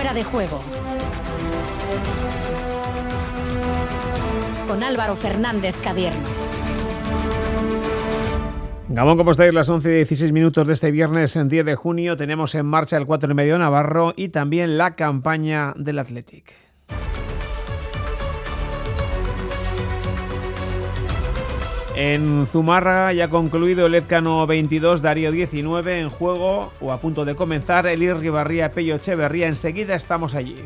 [0.00, 0.62] Fuera de juego.
[4.66, 6.26] Con Álvaro Fernández Cadierno.
[8.88, 9.52] Gabón, ¿cómo estáis?
[9.52, 12.96] Las 11 y 16 minutos de este viernes en 10 de junio tenemos en marcha
[12.96, 16.50] el 4 y medio Navarro y también la campaña del Athletic.
[22.02, 27.34] En Zumarra ya concluido el Ezcano 22, Darío 19 en juego o a punto de
[27.34, 29.48] comenzar el Irribarría Pello Echeverría.
[29.48, 30.56] Enseguida estamos allí.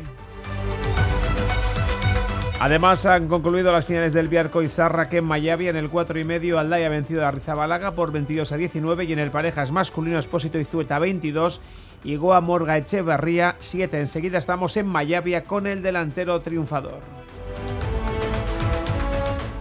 [2.61, 6.23] Además han concluido las finales del Biarco y Sarraque en Mayavi en el 4 y
[6.23, 6.57] medio.
[6.57, 10.57] Aldaya ha vencido a Rizabalaga por 22 a 19 y en el parejas masculino Espósito
[10.57, 11.59] y Zueta 22
[12.05, 13.99] y Goa Morga Echeverría 7.
[13.99, 17.01] Enseguida estamos en Mayavia con el delantero triunfador.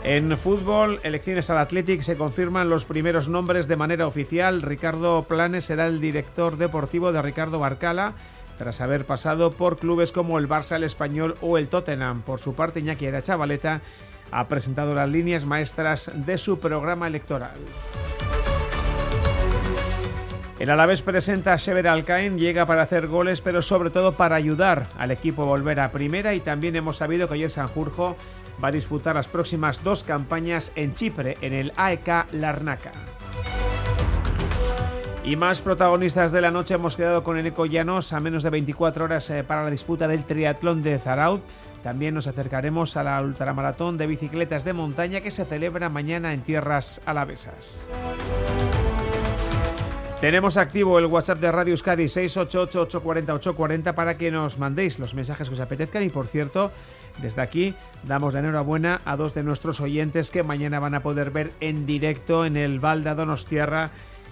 [0.05, 4.61] En fútbol, elecciones al Athletic se confirman los primeros nombres de manera oficial.
[4.61, 8.13] Ricardo Planes será el director deportivo de Ricardo Barcala
[8.59, 12.21] tras haber pasado por clubes como el Barça, el Español o el Tottenham.
[12.21, 13.81] Por su parte, Iñaki Era Chavaleta
[14.31, 17.57] ha presentado las líneas maestras de su programa electoral.
[20.65, 24.87] El Alavés presenta a Sever Alcain, llega para hacer goles, pero sobre todo para ayudar
[24.97, 28.17] al equipo a volver a primera y también hemos sabido que ayer Sanjurjo
[28.65, 32.93] va a disputar las próximas dos campañas en Chipre, en el AEK Larnaca.
[35.23, 39.05] Y más protagonistas de la noche hemos quedado con Eneco Llanos a menos de 24
[39.05, 41.41] horas eh, para la disputa del triatlón de Zaraud.
[41.83, 46.41] También nos acercaremos a la ultramaratón de bicicletas de montaña que se celebra mañana en
[46.41, 47.87] tierras alavesas.
[50.25, 55.55] Tenemos activo el WhatsApp de Radio Euskadi 688-840-840 para que nos mandéis los mensajes que
[55.55, 56.73] os apetezcan y por cierto,
[57.21, 61.31] desde aquí damos la enhorabuena a dos de nuestros oyentes que mañana van a poder
[61.31, 63.91] ver en directo en el Valda Donostierra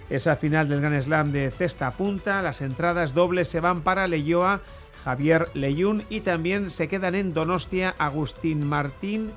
[0.09, 2.41] esa final del Gran Slam de cesta punta.
[2.41, 4.61] Las entradas dobles se van para Leyoa,
[5.03, 9.31] Javier Leyún y también se quedan en Donostia Agustín Martín,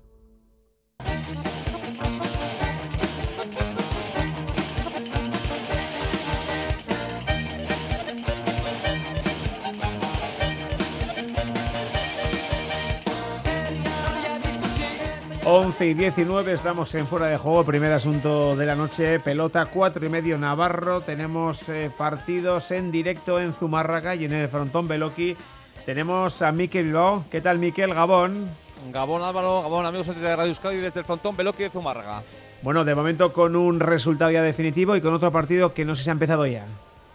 [15.47, 20.06] 11 y 19 estamos en fuera de juego, primer asunto de la noche, pelota 4
[20.06, 25.37] y medio Navarro, tenemos eh, partidos en directo en Zumárraga y en el frontón Beloki
[25.84, 27.25] tenemos a Miquel Bilbao.
[27.31, 27.93] ¿Qué tal Miquel?
[27.93, 28.49] Gabón.
[28.91, 32.22] Gabón Álvaro, Gabón amigos de Radio Euskadi desde el frontón Beloki de Zumárraga.
[32.62, 36.05] Bueno, de momento con un resultado ya definitivo y con otro partido que no sé
[36.05, 36.65] si ha empezado ya.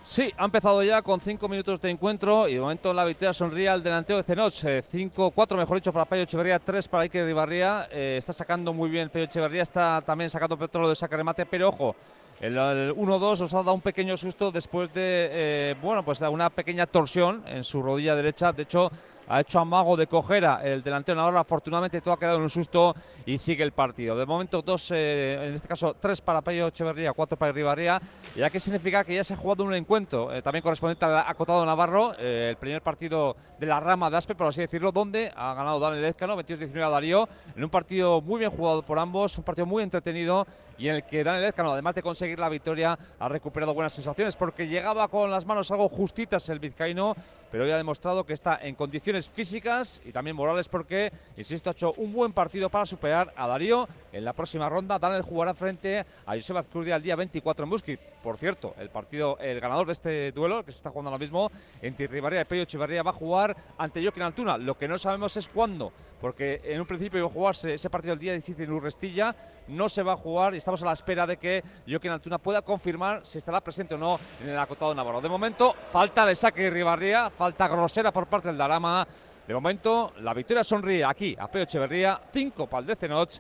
[0.10, 3.70] Sí, ha empezado ya con cinco minutos de encuentro y de momento la victoria sonríe
[3.70, 4.64] al delantero de Cenoch.
[4.64, 7.88] Eh, cinco, cuatro mejor dicho para Payo Echeverría, tres para Iker Ribarría.
[7.92, 11.70] Eh, está sacando muy bien Payo Echeverría, está también sacando petróleo de saque remate, pero
[11.70, 11.96] ojo,
[12.42, 16.88] el, 1-2 os ha dado un pequeño susto después de, eh, bueno, pues una pequeña
[16.88, 18.52] torsión en su rodilla derecha.
[18.52, 18.92] De hecho,
[19.30, 21.22] ha hecho amago de cojera el delantero.
[21.22, 22.96] Afortunadamente todo ha quedado en un susto
[23.26, 24.18] y sigue el partido.
[24.18, 28.02] De momento dos, eh, en este caso tres para Payo Echeverría, cuatro para Ribarría.
[28.36, 31.66] Ya que significa que ya se ha jugado un encuentro, eh, también correspondiente al acotado
[31.66, 35.54] Navarro, eh, el primer partido de la rama de Aspe, por así decirlo, donde ha
[35.54, 39.44] ganado Daniel Ezcano, 22-19 a Darío, en un partido muy bien jugado por ambos, un
[39.44, 40.48] partido muy entretenido
[40.80, 44.38] y en el que Daniel Ezcano, además de conseguir la victoria, ha recuperado buenas sensaciones
[44.38, 47.16] porque llegaba con las manos algo justitas el vizcaíno,
[47.52, 51.74] pero hoy ha demostrado que está en condiciones físicas y también morales porque, insisto, ha
[51.74, 55.00] hecho un buen partido para superar a Darío en la próxima ronda.
[55.00, 58.04] Daniel jugará frente a Josep Azcurdia el día 24 en Busquets.
[58.24, 61.52] Por cierto, el partido, el ganador de este duelo, que se está jugando ahora mismo
[61.82, 64.58] entre Ribarría y Pello Echeverría, va a jugar ante Joaquín Altuna.
[64.58, 65.92] Lo que no sabemos es cuándo,
[66.22, 69.36] porque en un principio iba a jugarse ese partido el día 17 en Urrestilla,
[69.70, 72.62] no se va a jugar y estamos a la espera de que Joaquín Altuna pueda
[72.62, 75.20] confirmar si estará presente o no en el acotado Navarro.
[75.20, 79.08] De momento, falta de saque de Ribarría, falta grosera por parte del Darama.
[79.48, 83.32] De momento, la victoria sonríe aquí a Pello Echeverría, 5 para el de Cenoch,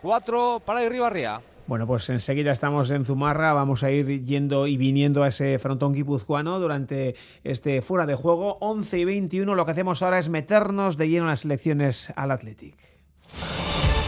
[0.00, 1.42] 4 para Ribarría.
[1.66, 5.92] Bueno, pues enseguida estamos en Zumarra, vamos a ir yendo y viniendo a ese frontón
[5.92, 9.54] guipuzcoano durante este fuera de juego 11 y 21.
[9.54, 12.76] Lo que hacemos ahora es meternos de lleno en las elecciones al Athletic.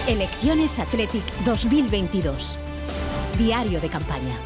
[0.09, 2.59] Elecciones Athletic 2022.
[3.39, 4.37] Diario de campaña.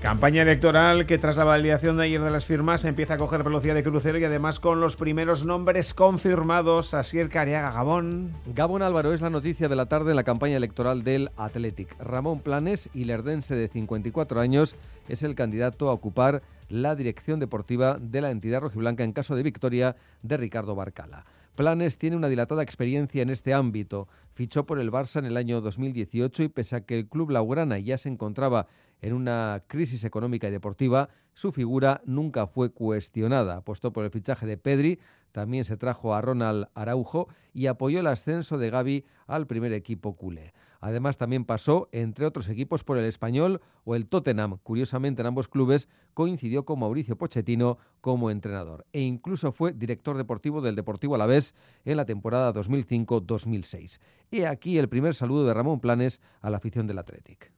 [0.00, 3.74] Campaña electoral que tras la validación de ayer de las firmas empieza a coger velocidad
[3.74, 6.94] de crucero y además con los primeros nombres confirmados.
[6.94, 8.32] Asier Cariaga Gabón.
[8.54, 11.94] Gabón Álvaro es la noticia de la tarde en la campaña electoral del Athletic.
[11.98, 14.76] Ramón Planes, hilerdense de 54 años,
[15.08, 19.42] es el candidato a ocupar la dirección deportiva de la entidad rojiblanca en caso de
[19.42, 21.24] victoria de Ricardo Barcala.
[21.58, 24.06] Planes tiene una dilatada experiencia en este ámbito.
[24.32, 27.80] Fichó por el Barça en el año 2018 y pese a que el club Laurana
[27.80, 28.68] ya se encontraba
[29.00, 33.56] en una crisis económica y deportiva, su figura nunca fue cuestionada.
[33.56, 35.00] Apostó por el fichaje de Pedri,
[35.32, 40.14] también se trajo a Ronald Araujo y apoyó el ascenso de Gaby al primer equipo
[40.14, 40.52] culé.
[40.80, 44.58] Además, también pasó, entre otros equipos, por el Español o el Tottenham.
[44.62, 50.60] Curiosamente, en ambos clubes coincidió con Mauricio Pochettino como entrenador e incluso fue director deportivo
[50.60, 51.54] del Deportivo Alavés
[51.84, 54.00] en la temporada 2005-2006.
[54.30, 57.52] He aquí el primer saludo de Ramón Planes a la afición del Athletic.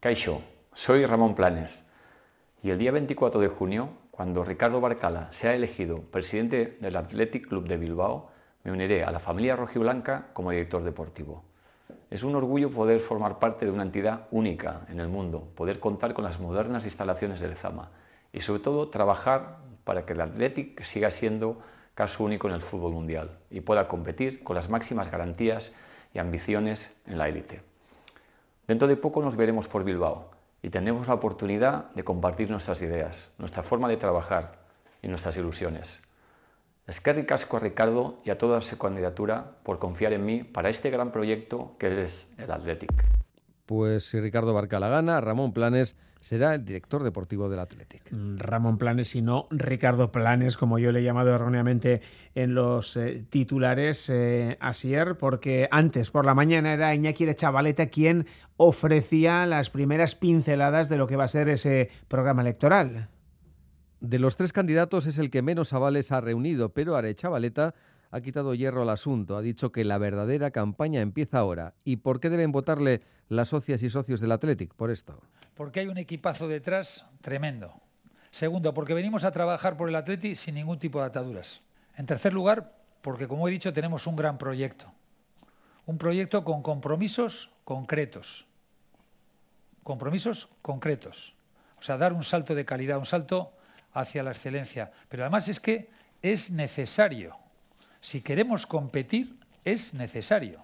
[0.00, 0.42] Caixo,
[0.72, 1.86] soy Ramón Planes
[2.62, 7.66] y el día 24 de junio, cuando Ricardo Barcala sea elegido presidente del Athletic Club
[7.66, 8.30] de Bilbao,
[8.62, 11.44] me uniré a la familia rojiblanca como director deportivo.
[12.14, 16.14] Es un orgullo poder formar parte de una entidad única en el mundo, poder contar
[16.14, 17.90] con las modernas instalaciones del Zama
[18.32, 21.60] y sobre todo trabajar para que el Athletic siga siendo
[21.96, 25.72] caso único en el fútbol mundial y pueda competir con las máximas garantías
[26.14, 27.62] y ambiciones en la élite.
[28.68, 30.30] Dentro de poco nos veremos por Bilbao
[30.62, 34.60] y tenemos la oportunidad de compartir nuestras ideas, nuestra forma de trabajar
[35.02, 36.00] y nuestras ilusiones.
[36.86, 40.68] Es que ricasco a Ricardo y a toda su candidatura por confiar en mí para
[40.68, 42.92] este gran proyecto que es el Athletic.
[43.64, 48.12] Pues si Ricardo Barcala gana, Ramón Planes será el director deportivo del Athletic.
[48.12, 52.02] Mm, Ramón Planes y no Ricardo Planes, como yo le he llamado erróneamente
[52.34, 57.86] en los eh, titulares eh, Asier, porque antes por la mañana era Iñaki de Chavaleta
[57.86, 58.26] quien
[58.58, 63.08] ofrecía las primeras pinceladas de lo que va a ser ese programa electoral.
[64.04, 67.74] De los tres candidatos es el que menos avales ha reunido, pero Arechavaleta
[68.10, 69.34] ha quitado hierro al asunto.
[69.34, 71.72] Ha dicho que la verdadera campaña empieza ahora.
[71.84, 74.74] ¿Y por qué deben votarle las socias y socios del Athletic?
[74.74, 75.22] Por esto.
[75.54, 77.80] Porque hay un equipazo detrás tremendo.
[78.30, 81.62] Segundo, porque venimos a trabajar por el Athletic sin ningún tipo de ataduras.
[81.96, 84.92] En tercer lugar, porque como he dicho, tenemos un gran proyecto.
[85.86, 88.46] Un proyecto con compromisos concretos.
[89.82, 91.36] Compromisos concretos.
[91.78, 93.53] O sea, dar un salto de calidad, un salto
[93.94, 94.92] hacia la excelencia.
[95.08, 95.88] Pero además es que
[96.20, 97.36] es necesario
[98.04, 100.60] si queremos competir, es necesario.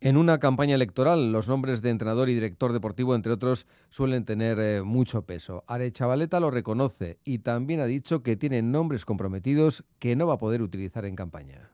[0.00, 4.58] En una campaña electoral, los nombres de entrenador y director deportivo, entre otros, suelen tener
[4.58, 5.62] eh, mucho peso.
[5.66, 10.38] Arechavaleta lo reconoce y también ha dicho que tiene nombres comprometidos que no va a
[10.38, 11.68] poder utilizar en campaña.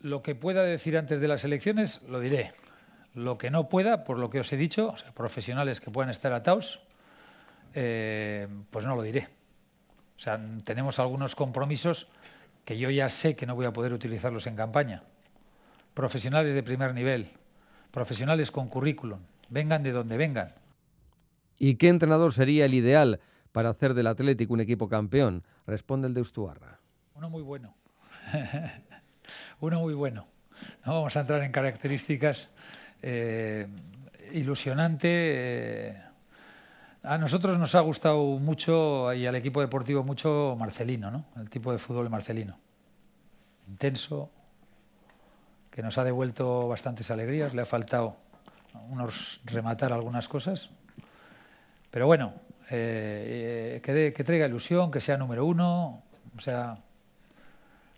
[0.00, 2.52] Lo que pueda decir antes de las elecciones, lo diré.
[3.12, 6.80] Lo que no pueda, por lo que os he dicho, profesionales que puedan estar atados,
[7.74, 9.28] eh, pues no lo diré.
[10.22, 12.06] O sea, tenemos algunos compromisos
[12.64, 15.02] que yo ya sé que no voy a poder utilizarlos en campaña.
[15.94, 17.32] Profesionales de primer nivel,
[17.90, 20.54] profesionales con currículum, vengan de donde vengan.
[21.58, 23.18] ¿Y qué entrenador sería el ideal
[23.50, 25.42] para hacer del Atlético un equipo campeón?
[25.66, 26.78] Responde el de Ustuarra.
[27.16, 27.74] Uno muy bueno.
[29.60, 30.28] Uno muy bueno.
[30.86, 32.48] No vamos a entrar en características
[33.02, 33.66] eh,
[34.32, 35.08] ilusionante.
[35.10, 36.02] Eh,
[37.02, 41.24] a nosotros nos ha gustado mucho y al equipo deportivo mucho Marcelino, ¿no?
[41.36, 42.58] El tipo de fútbol de Marcelino.
[43.68, 44.30] Intenso,
[45.70, 48.16] que nos ha devuelto bastantes alegrías, le ha faltado
[48.90, 50.70] unos rematar algunas cosas.
[51.90, 52.34] Pero bueno,
[52.70, 56.02] eh, que, traiga ilusión, que sea número uno,
[56.36, 56.78] o sea,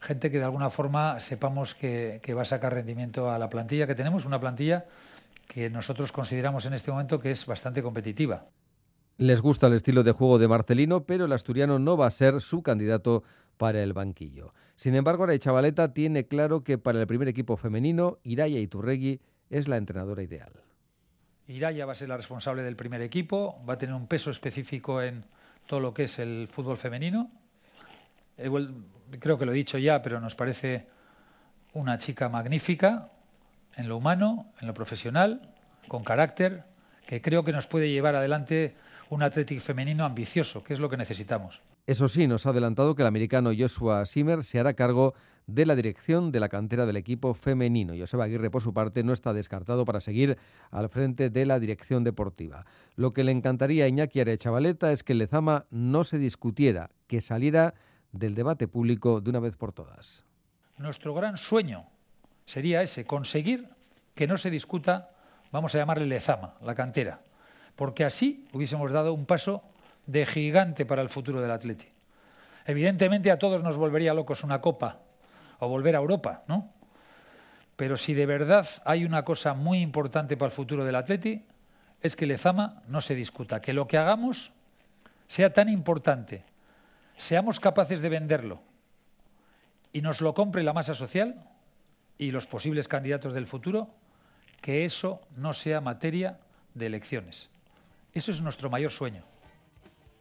[0.01, 3.95] gente que de alguna forma sepamos que va a sacar rendimiento a la plantilla que
[3.95, 4.87] tenemos, una plantilla
[5.47, 8.47] que nosotros consideramos en este momento que es bastante competitiva.
[9.17, 12.41] Les gusta el estilo de juego de Marcelino, pero el asturiano no va a ser
[12.41, 13.23] su candidato
[13.57, 14.53] para el banquillo.
[14.75, 19.69] Sin embargo, la Chavaleta tiene claro que para el primer equipo femenino, Iraya Iturregui es
[19.69, 20.53] la entrenadora ideal.
[21.47, 25.01] Iraya va a ser la responsable del primer equipo, va a tener un peso específico
[25.01, 25.25] en
[25.67, 27.31] todo lo que es el fútbol femenino.
[28.37, 30.89] Creo que lo he dicho ya, pero nos parece
[31.73, 33.11] una chica magnífica
[33.77, 35.55] en lo humano, en lo profesional,
[35.87, 36.65] con carácter,
[37.07, 38.75] que creo que nos puede llevar adelante
[39.11, 41.63] un Athletic femenino ambicioso, que es lo que necesitamos.
[41.87, 45.15] Eso sí, nos ha adelantado que el americano Joshua Simmer se hará cargo
[45.47, 47.93] de la dirección de la cantera del equipo femenino.
[47.97, 50.39] Joseba Aguirre, por su parte, no está descartado para seguir
[50.71, 52.65] al frente de la dirección deportiva.
[52.97, 57.21] Lo que le encantaría a Iñaki Arechavaleta es que el Lezama no se discutiera, que
[57.21, 57.75] saliera
[58.13, 60.25] del debate público de una vez por todas.
[60.79, 61.85] Nuestro gran sueño
[62.47, 63.69] sería ese, conseguir
[64.15, 65.11] que no se discuta,
[65.53, 67.21] vamos a llamarle Lezama, la cantera,
[67.77, 69.63] porque así hubiésemos dado un paso
[70.07, 71.87] de gigante para el futuro del Atleti.
[72.67, 75.01] Evidentemente a todos nos volvería locos una copa
[75.59, 76.71] o volver a Europa, ¿no?
[77.77, 81.45] Pero si de verdad hay una cosa muy importante para el futuro del Atleti,
[82.01, 84.53] es que Lezama no se discuta, que lo que hagamos
[85.27, 86.45] sea tan importante,
[87.17, 88.61] seamos capaces de venderlo
[89.93, 91.49] y nos lo compre la masa social
[92.19, 93.91] y los posibles candidatos del futuro,
[94.61, 96.39] que eso no sea materia
[96.75, 97.51] de elecciones.
[98.15, 99.25] Eso es nuestro mayor sueño.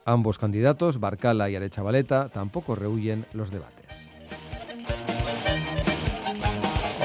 [0.03, 4.09] Ambos candidatos, Barcala y Arechavaleta, tampoco rehuyen los debates.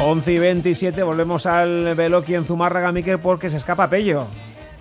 [0.02, 4.26] 11 y 27, volvemos al Veloqui en Zumárraga, Miquel, porque se escapa Pello.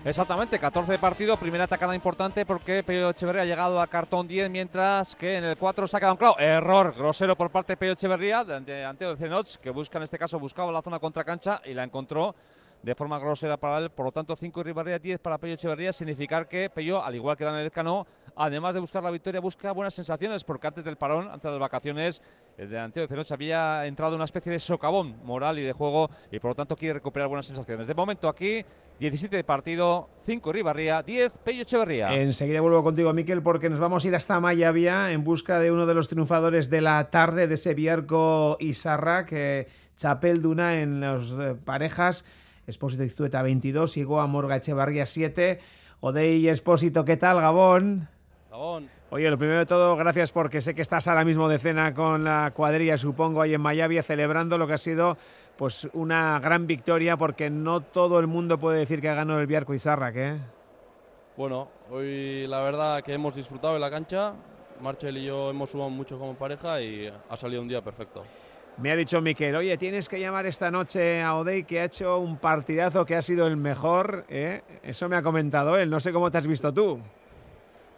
[0.05, 5.13] Exactamente, 14 partidos, primera atacada importante porque Pello Echeverría ha llegado a cartón 10, mientras
[5.17, 6.39] que en el 4 se ha quedado un claro.
[6.39, 10.17] Error grosero por parte de Pello Echeverría, de Anteo de Cenoch, que busca en este
[10.17, 12.33] caso, buscaba la zona contra cancha y la encontró
[12.81, 13.89] de forma grosera para él.
[13.89, 17.43] Por lo tanto, 5 Ribarría, 10 para Pello Echeverría, significar que Pello, al igual que
[17.43, 21.43] Daniel Cano, además de buscar la victoria, busca buenas sensaciones, porque antes del parón, antes
[21.43, 22.21] de las vacaciones,
[22.57, 26.09] el delantero de Cenoche había entrado en una especie de socavón moral y de juego,
[26.31, 27.87] y por lo tanto quiere recuperar buenas sensaciones.
[27.87, 28.63] De momento aquí,
[28.99, 32.13] 17 de partido, 5 Ribarría, 10 Pello Echeverría.
[32.13, 35.85] Enseguida vuelvo contigo, Miquel, porque nos vamos a ir hasta Mayavia en busca de uno
[35.85, 39.67] de los triunfadores de la tarde de ese Biarco Isarra, que
[39.97, 42.25] Chapel Duna en las parejas.
[42.67, 45.59] Espósito Iztueta 22, a Morga Echevarría 7.
[46.01, 48.09] Odey Espósito, ¿qué tal, Gabón?
[48.51, 48.89] Gabón.
[49.09, 52.25] Oye, lo primero de todo, gracias porque sé que estás ahora mismo de cena con
[52.25, 55.17] la cuadrilla, supongo, ahí en Mayavia, celebrando lo que ha sido
[55.55, 59.47] pues una gran victoria, porque no todo el mundo puede decir que ha ganado el
[59.47, 60.35] Biarco Izarra, ¿qué?
[61.37, 64.33] Bueno, hoy la verdad que hemos disfrutado de la cancha,
[64.81, 68.25] Marchel y yo hemos sumado mucho como pareja y ha salido un día perfecto.
[68.77, 72.19] Me ha dicho Miquel, oye, tienes que llamar esta noche a Odey que ha hecho
[72.19, 74.25] un partidazo que ha sido el mejor.
[74.29, 74.61] ¿eh?
[74.83, 76.99] Eso me ha comentado él, no sé cómo te has visto tú.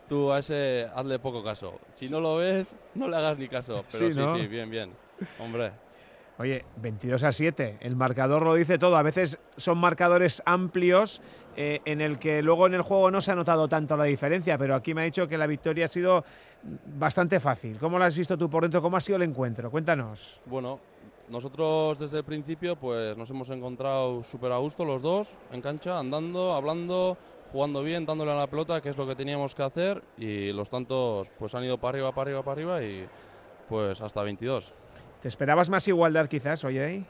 [0.08, 1.80] Tú a ese hazle poco caso.
[1.94, 3.84] Si no lo ves, no le hagas ni caso.
[3.92, 4.92] Pero sí, sí, bien, bien.
[5.38, 5.72] Hombre.
[6.39, 8.96] Oye, 22 a 7, el marcador lo dice todo.
[8.96, 11.22] A veces son marcadores amplios
[11.58, 14.58] eh, en el que luego en el juego no se ha notado tanto la diferencia,
[14.58, 16.24] pero aquí me ha dicho que la victoria ha sido
[16.98, 17.77] bastante fácil.
[17.77, 18.81] ¿Cómo lo has visto tú por dentro?
[18.81, 19.69] ¿Cómo ha sido el encuentro?
[19.69, 20.39] Cuéntanos.
[20.46, 20.79] Bueno,
[21.27, 26.00] nosotros desde el principio pues nos hemos encontrado súper a gusto los dos en cancha,
[26.00, 27.17] andando, hablando,
[27.51, 30.69] jugando bien, dándole a la pelota, que es lo que teníamos que hacer y los
[30.69, 33.05] tantos pues han ido para arriba, para arriba, para arriba y
[33.67, 34.79] pues hasta 22.
[35.22, 37.04] ¿Te esperabas más igualdad quizás, oye?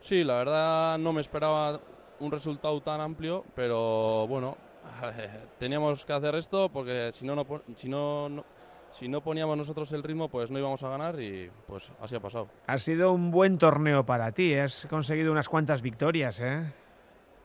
[0.00, 1.80] Sí, la verdad no me esperaba
[2.18, 4.56] un resultado tan amplio, pero bueno,
[5.58, 7.46] teníamos que hacer esto porque si no, no,
[7.76, 8.44] si no,
[8.92, 12.20] si no poníamos nosotros el ritmo, pues no íbamos a ganar y pues así ha
[12.20, 12.48] pasado.
[12.66, 16.64] Ha sido un buen torneo para ti, has conseguido unas cuantas victorias, ¿eh?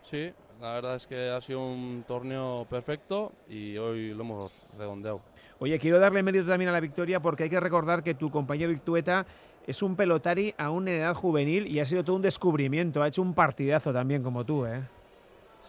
[0.01, 5.21] Sí, la verdad es que ha sido un torneo perfecto y hoy lo hemos redondeado.
[5.59, 8.71] Oye, quiero darle mérito también a la victoria porque hay que recordar que tu compañero
[8.71, 9.25] Victueta
[9.65, 13.01] es un pelotari aún en edad juvenil y ha sido todo un descubrimiento.
[13.01, 14.83] Ha hecho un partidazo también como tú, ¿eh?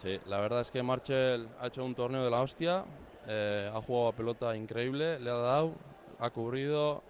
[0.01, 2.85] Sí, la verdad es que Marchel ha hecho un torneo de la hostia.
[3.27, 5.73] Eh, ha jugado a pelota increíble, le ha dado,
[6.19, 7.01] ha cubrido.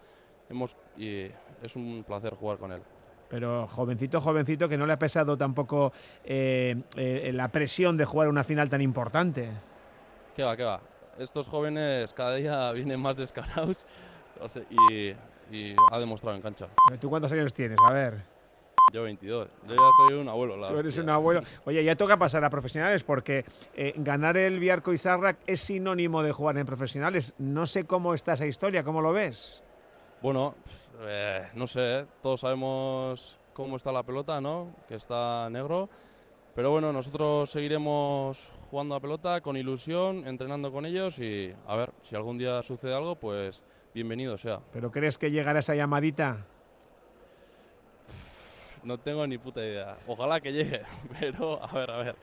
[0.49, 1.25] Hemos, y
[1.61, 2.81] es un placer jugar con él.
[3.29, 5.91] Pero jovencito, jovencito, que no le ha pesado tampoco
[6.23, 9.49] eh, eh, la presión de jugar una final tan importante.
[10.33, 10.79] ¿Qué va, qué va?
[11.19, 13.85] Estos jóvenes cada día vienen más descarados
[14.69, 15.13] y
[15.51, 16.67] y ha demostrado en cancha.
[16.99, 17.77] ¿Tú cuántos años tienes?
[17.87, 18.37] A ver.
[18.93, 19.49] Yo 22.
[19.67, 20.65] Yo ya soy un abuelo.
[20.67, 21.41] Tú eres un abuelo.
[21.65, 23.43] Oye, ya toca pasar a profesionales porque
[23.75, 27.33] eh, ganar el Biarco y Sarrac es sinónimo de jugar en profesionales.
[27.37, 29.61] No sé cómo está esa historia, ¿cómo lo ves?
[30.21, 30.55] Bueno,
[31.01, 34.73] eh, no sé, todos sabemos cómo está la pelota, ¿no?
[34.87, 35.89] Que está negro.
[36.55, 41.91] Pero bueno, nosotros seguiremos jugando a pelota con ilusión, entrenando con ellos y a ver
[42.03, 43.61] si algún día sucede algo, pues
[43.97, 44.59] bienvenido sea.
[44.71, 46.45] ¿Pero crees que llegará esa llamadita?
[48.83, 49.97] No tengo ni puta idea.
[50.05, 50.83] Ojalá que llegue,
[51.19, 52.15] pero a ver, a ver.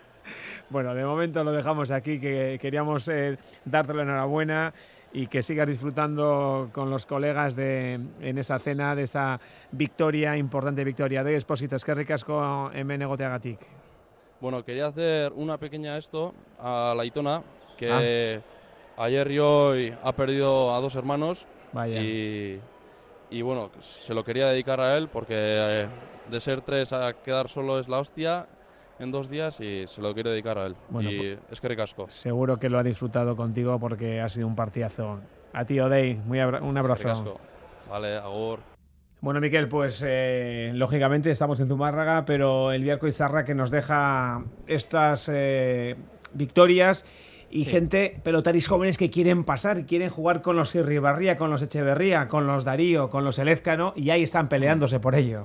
[0.71, 4.73] Bueno, de momento lo dejamos aquí, que queríamos eh, darte la enhorabuena
[5.13, 9.41] y que sigas disfrutando con los colegas de, en esa cena de esa
[9.73, 11.75] victoria, importante victoria de Expósito.
[11.75, 13.59] Es que ricasco en Negoteagatic.
[14.41, 17.43] Bueno, quería hacer una pequeña esto a la Itona,
[17.77, 18.41] que...
[18.41, 18.55] Ah
[18.97, 21.47] ayer y hoy ha perdido a dos hermanos.
[21.75, 22.01] Vaya.
[22.01, 22.61] Y,
[23.31, 25.89] y bueno, se lo quería dedicar a él porque eh,
[26.31, 28.47] de ser tres a quedar solo es la hostia
[28.99, 30.77] en dos días y se lo quiero dedicar a él.
[30.89, 32.07] Bueno, y pues- es que ricasco.
[32.09, 35.21] Seguro que lo ha disfrutado contigo porque ha sido un partidazo.
[35.53, 37.39] A ti, Odey, muy abra- un abrazo.
[37.91, 38.61] Vale, agur.
[39.21, 44.45] Bueno, Miquel, pues eh, lógicamente estamos en Zumárraga, pero el Viarco Izarra que nos deja
[44.67, 45.97] estas eh,
[46.35, 47.05] victorias
[47.51, 52.29] y gente, pelotaris jóvenes que quieren pasar, quieren jugar con los Irribarría, con los Echeverría,
[52.29, 55.45] con los Darío, con los Elezcano y ahí están peleándose por ello.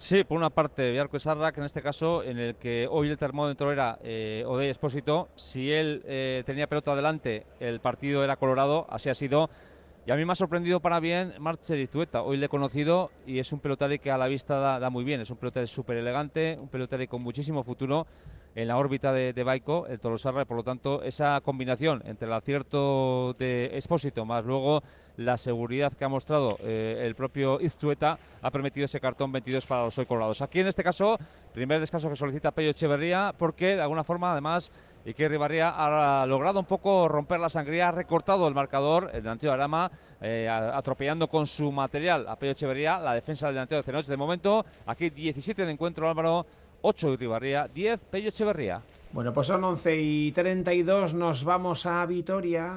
[0.00, 3.10] Sí, por una parte, Villarco y Sarra, que en este caso, en el que hoy
[3.10, 8.36] el termómetro era eh, Odey Espósito, si él eh, tenía pelota adelante, el partido era
[8.36, 9.50] colorado, así ha sido.
[10.06, 12.22] Y a mí me ha sorprendido para bien Marcel Tueta.
[12.22, 15.04] Hoy le he conocido y es un pelotari que a la vista da, da muy
[15.04, 15.20] bien.
[15.20, 18.06] Es un pelotari súper elegante, un pelotari con muchísimo futuro
[18.54, 22.26] en la órbita de, de Baico, el Tolosarra, y por lo tanto esa combinación entre
[22.26, 24.82] el acierto de Espósito más luego
[25.16, 29.84] la seguridad que ha mostrado eh, el propio Iztueta ha permitido ese cartón 22 para
[29.84, 30.40] los hoy colorados.
[30.40, 31.18] Aquí en este caso,
[31.52, 34.72] primer descanso que solicita Pello Echeverría porque de alguna forma además
[35.04, 39.52] Iker Ribarría ha logrado un poco romper la sangría, ha recortado el marcador, el delantero
[39.52, 39.90] de Arama,
[40.20, 44.04] eh, atropellando con su material a Pello Echeverría, la defensa del delantero de Cenoch.
[44.04, 46.46] De momento, aquí 17 de encuentro Álvaro,
[46.82, 48.82] 8 Ribarría, 10 Pello Echeverría.
[49.12, 52.76] Bueno, pues son 11 y 32, nos vamos a Vitoria.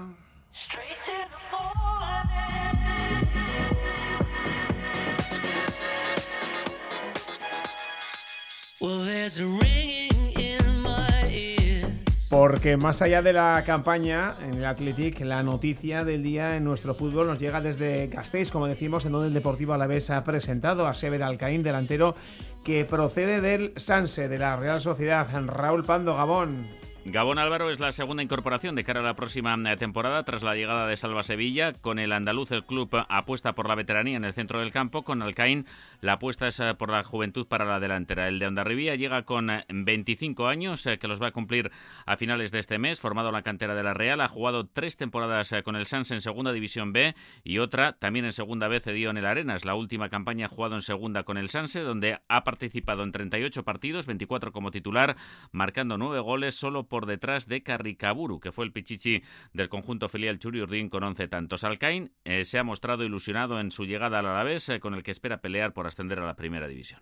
[12.29, 16.95] Porque más allá de la campaña en el Athletic, la noticia del día en nuestro
[16.95, 20.95] fútbol nos llega desde Gasteiz, como decimos, en donde el Deportivo Alavés ha presentado a
[20.95, 22.15] Sever Alcaín, delantero
[22.63, 25.27] que procede del Sanse, de la Real Sociedad.
[25.47, 26.82] Raúl Pando Gabón.
[27.05, 30.55] Gabón Álvaro es la segunda incorporación de cara a la próxima eh, temporada tras la
[30.55, 31.73] llegada de Salva Sevilla.
[31.73, 35.03] Con el andaluz el club apuesta por la veteranía en el centro del campo.
[35.03, 35.65] Con Alcaín
[35.99, 38.29] la apuesta es eh, por la juventud para la delantera.
[38.29, 41.71] El de Ondarribía llega con eh, 25 años eh, que los va a cumplir
[42.05, 43.01] a finales de este mes.
[43.01, 46.21] Formado en la cantera de la Real, ha jugado tres temporadas con el Sans en
[46.21, 49.65] segunda división B y otra también en segunda B cedido en el Arenas.
[49.65, 53.63] La última campaña ha jugado en segunda con el Sanse donde ha participado en 38
[53.63, 55.17] partidos, 24 como titular,
[55.51, 59.21] marcando nueve goles solo por detrás de Carricaburu, que fue el pichichi
[59.53, 61.63] del conjunto filial Churiurdin con 11 tantos.
[61.63, 65.11] Alcaín eh, se ha mostrado ilusionado en su llegada al Alavés, eh, con el que
[65.11, 67.01] espera pelear por ascender a la primera división.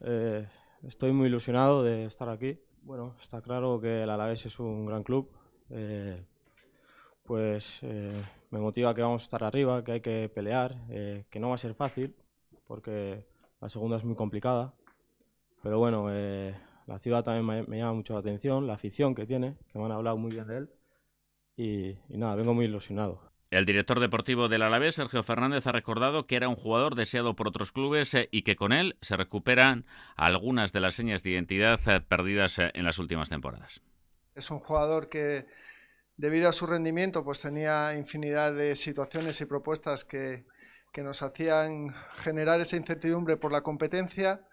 [0.00, 0.46] Eh,
[0.82, 2.58] estoy muy ilusionado de estar aquí.
[2.82, 5.30] Bueno, está claro que el Alavés es un gran club.
[5.70, 6.22] eh,
[7.24, 8.20] pues eh,
[8.50, 11.54] me motiva que vamos a estar arriba, que hay que pelear, eh, que no va
[11.54, 12.14] a ser fácil,
[12.66, 13.24] porque
[13.60, 14.74] la segunda es muy complicada.
[15.62, 16.54] Pero bueno, eh,
[16.86, 19.84] la ciudad también me, me llama mucho la atención, la afición que tiene, que me
[19.84, 20.70] han hablado muy bien de él.
[21.56, 23.32] Y, y nada, vengo muy ilusionado.
[23.52, 27.48] El director deportivo del Alavés, Sergio Fernández, ha recordado que era un jugador deseado por
[27.48, 29.84] otros clubes eh, y que con él se recuperan
[30.16, 33.82] algunas de las señas de identidad eh, perdidas eh, en las últimas temporadas.
[34.34, 35.44] Es un jugador que,
[36.16, 40.46] debido a su rendimiento, pues tenía infinidad de situaciones y propuestas que,
[40.90, 44.46] que nos hacían generar esa incertidumbre por la competencia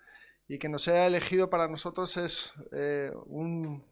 [0.49, 3.85] y que nos haya elegido para nosotros es eh, un,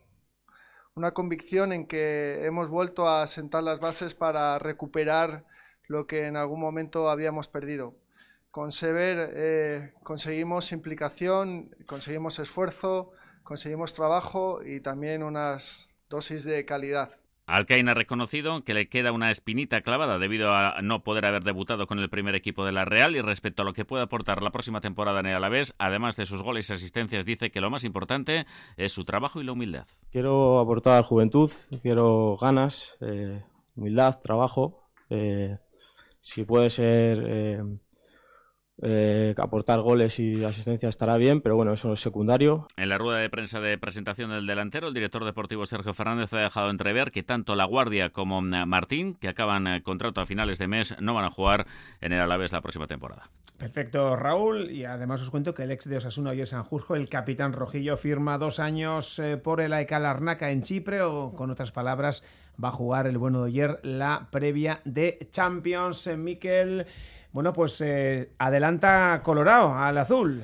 [0.96, 5.46] una convicción en que hemos vuelto a sentar las bases para recuperar
[5.88, 7.96] lo que en algún momento habíamos perdido.
[8.50, 13.12] Con Sever eh, conseguimos implicación, conseguimos esfuerzo,
[13.44, 17.12] conseguimos trabajo y también unas dosis de calidad.
[17.48, 21.88] Alcaín ha reconocido que le queda una espinita clavada debido a no poder haber debutado
[21.88, 24.52] con el primer equipo de la Real y respecto a lo que puede aportar la
[24.52, 27.86] próxima temporada en el Alavés, además de sus goles y asistencias, dice que lo más
[27.86, 29.88] importante es su trabajo y la humildad.
[30.12, 31.50] Quiero aportar juventud,
[31.82, 33.42] quiero ganas, eh,
[33.78, 34.84] humildad, trabajo.
[35.10, 35.58] eh,
[36.20, 37.64] si puede ser eh,
[38.82, 42.68] eh, aportar goles y asistencia estará bien, pero bueno, eso es secundario.
[42.78, 46.40] En la rueda de prensa de presentación del delantero, el director deportivo Sergio Fernández ha
[46.40, 50.60] dejado entrever que tanto La Guardia como eh, Martín, que acaban eh, contrato a finales
[50.60, 51.66] de mes, no van a jugar
[52.02, 53.30] en el Alavés la próxima temporada.
[53.58, 54.70] Perfecto, Raúl.
[54.70, 58.38] Y además os cuento que el ex de Osasuna, Oyer Sanjurjo, el capitán rojillo, firma
[58.38, 62.24] dos años eh, por el AEK Larnaca en Chipre, o con otras palabras,
[62.64, 66.08] va a jugar el bueno de Oyer la previa de Champions.
[66.16, 66.86] Miquel,
[67.32, 70.44] bueno, pues eh, adelanta Colorado al azul.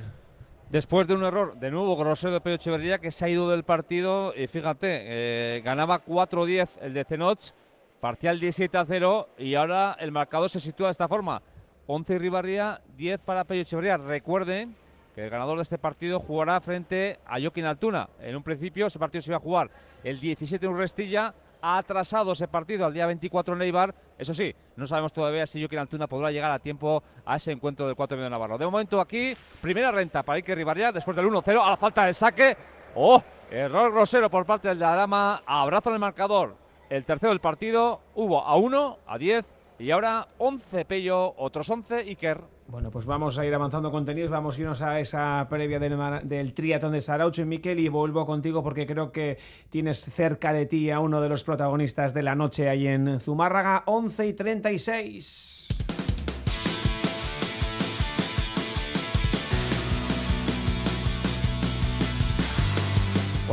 [0.70, 3.64] Después de un error de nuevo grosero de Pedro Echeverría que se ha ido del
[3.64, 7.52] partido y fíjate, eh, ganaba 4-10 el de Cenoch,
[8.00, 11.42] parcial 17-0 y ahora el marcador se sitúa de esta forma.
[11.86, 13.98] 11 Ribarría, 10 para Pello Echeverría.
[13.98, 14.74] Recuerden
[15.14, 18.08] que el ganador de este partido jugará frente a Joaquín Altuna.
[18.20, 19.70] En un principio ese partido se iba a jugar
[20.02, 23.94] el 17 en Urrestilla, ha atrasado ese partido al día 24 en Eibar.
[24.18, 27.86] Eso sí, no sabemos todavía si Joaquín Altuna podrá llegar a tiempo a ese encuentro
[27.86, 28.58] del 4 de Navarro.
[28.58, 32.12] De momento aquí, primera renta para Iker Ribarria después del 1-0 a la falta de
[32.12, 32.54] saque.
[32.94, 33.22] ¡Oh!
[33.50, 35.42] Error grosero por parte del Dama.
[35.46, 36.54] Abrazo en el marcador.
[36.90, 41.96] El tercero del partido hubo a 1, a 10 y ahora 11 Pello, otros 11
[42.00, 42.53] Iker.
[42.66, 46.54] Bueno, pues vamos a ir avanzando contenidos, vamos a irnos a esa previa del, del
[46.54, 50.90] triatlón de Saraucho y Miquel y vuelvo contigo porque creo que tienes cerca de ti
[50.90, 55.93] a uno de los protagonistas de la noche ahí en Zumárraga, 11 y 36.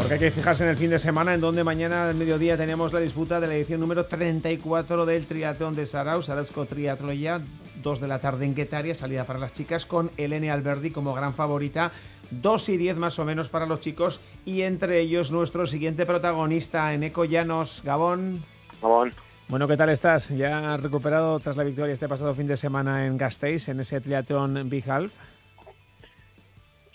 [0.02, 2.92] Porque hay que fijarse en el fin de semana, en donde mañana al mediodía tenemos
[2.92, 7.40] la disputa de la edición número 34 del triatlón de Sarau, Sarausco Triatloya,
[7.84, 11.36] 2 de la tarde en Guetaria, salida para las chicas con Elene Alberdi como gran
[11.36, 11.92] favorita,
[12.32, 16.92] 2 y 10 más o menos para los chicos y entre ellos nuestro siguiente protagonista,
[16.96, 18.44] Eneco Llanos, Gabón.
[18.82, 19.14] Gabón.
[19.50, 20.30] Bueno, ¿qué tal estás?
[20.30, 24.02] ¿Ya has recuperado tras la victoria este pasado fin de semana en Gasteiz, en ese
[24.02, 25.14] triatlón Big Half?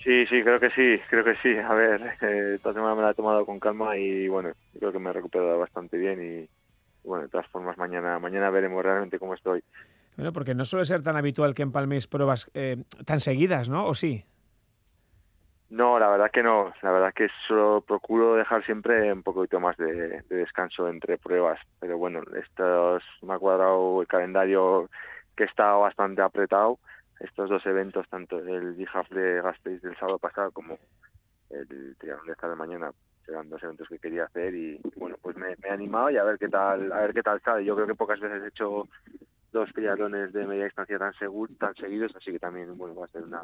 [0.06, 1.58] Sí, sí, creo que sí, creo que sí.
[1.58, 5.00] A ver, eh, esta semana me la he tomado con calma y bueno, creo que
[5.00, 6.48] me he recuperado bastante bien y
[7.02, 9.64] bueno, de todas formas mañana mañana veremos realmente cómo estoy.
[10.16, 13.84] Bueno, porque no suele ser tan habitual que empalméis pruebas eh, tan seguidas, ¿no?
[13.84, 14.24] ¿O sí?
[15.70, 16.72] No, la verdad que no.
[16.82, 21.58] La verdad que solo procuro dejar siempre un poquito más de, de descanso entre pruebas.
[21.80, 24.88] Pero bueno, estos me ha cuadrado el calendario
[25.36, 26.78] que está bastante apretado
[27.20, 30.78] estos dos eventos, tanto el BIHAF de Gasteiz del sábado pasado como
[31.50, 32.90] el triatlón de esta de mañana,
[33.28, 36.38] eran dos eventos que quería hacer y, bueno, pues me, he animado y a ver
[36.38, 37.64] qué tal, a ver qué tal sale.
[37.64, 38.88] Yo creo que pocas veces he hecho
[39.52, 41.12] dos triatlones de media distancia tan
[41.58, 43.42] tan seguidos, así que también, bueno, va a ser una,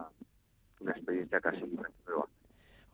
[0.80, 2.26] una experiencia casi nueva.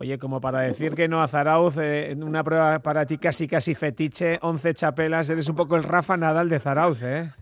[0.01, 3.75] Oye, como para decir que no a Zarauz, eh, una prueba para ti casi casi
[3.75, 7.33] fetiche, 11 chapelas, eres un poco el Rafa Nadal de Zarauz, ¿eh?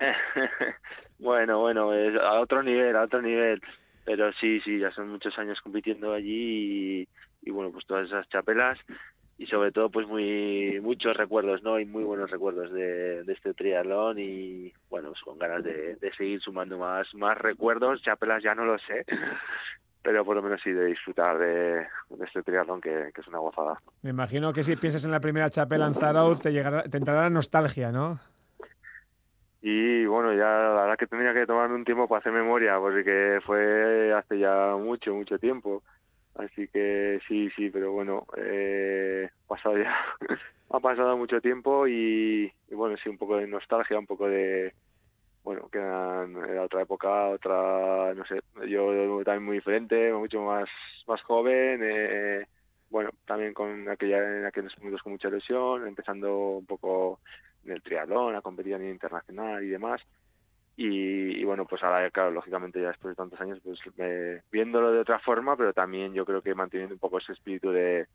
[1.18, 3.60] Bueno, bueno, es a otro nivel, a otro nivel.
[4.04, 7.06] Pero sí, sí, ya son muchos años compitiendo allí
[7.42, 8.78] y, bueno, pues todas esas chapelas
[9.36, 11.78] y sobre todo pues muy muchos recuerdos, ¿no?
[11.78, 16.78] Y muy buenos recuerdos de, este triatlón y bueno, pues con ganas de, seguir sumando
[16.78, 18.02] más más recuerdos.
[18.02, 19.04] Chapelas ya no lo sé,
[20.02, 21.86] pero por lo menos sí de disfrutar de,
[22.24, 23.78] este triatlón que, es una gozada.
[24.02, 27.24] Me imagino que si piensas en la primera chapela en Zarauz te llegará, te entrará
[27.24, 28.18] la nostalgia, ¿no?
[29.60, 33.40] Y bueno, ya la verdad que tendría que tomarme un tiempo para hacer memoria, porque
[33.44, 35.82] fue hace ya mucho, mucho tiempo.
[36.36, 39.96] Así que sí, sí, pero bueno, eh, pasado ya,
[40.70, 44.72] ha pasado mucho tiempo y, bueno, sí, un poco de nostalgia, un poco de,
[45.42, 50.68] bueno, que era, otra época, otra, no sé, yo también muy diferente, mucho más,
[51.08, 52.46] más joven, eh,
[52.88, 57.18] bueno, también con aquella, en aquellos momentos con mucha ilusión, empezando un poco
[57.64, 60.00] en el triatlón, a competir a nivel internacional y demás.
[60.80, 63.80] Y, bueno, pues ahora, claro, lógicamente ya después de tantos años, pues
[64.52, 68.06] viéndolo de otra forma, pero también yo creo que manteniendo un poco ese espíritu de,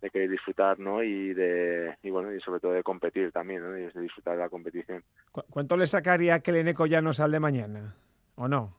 [0.00, 1.04] de querer disfrutar, ¿no?
[1.04, 3.78] Y de y bueno, y sobre todo de competir también, ¿no?
[3.78, 5.04] Y de disfrutar de la competición.
[5.30, 7.94] ¿Cuánto le sacaría que el Eneco ya no sale de mañana?
[8.34, 8.74] ¿O no?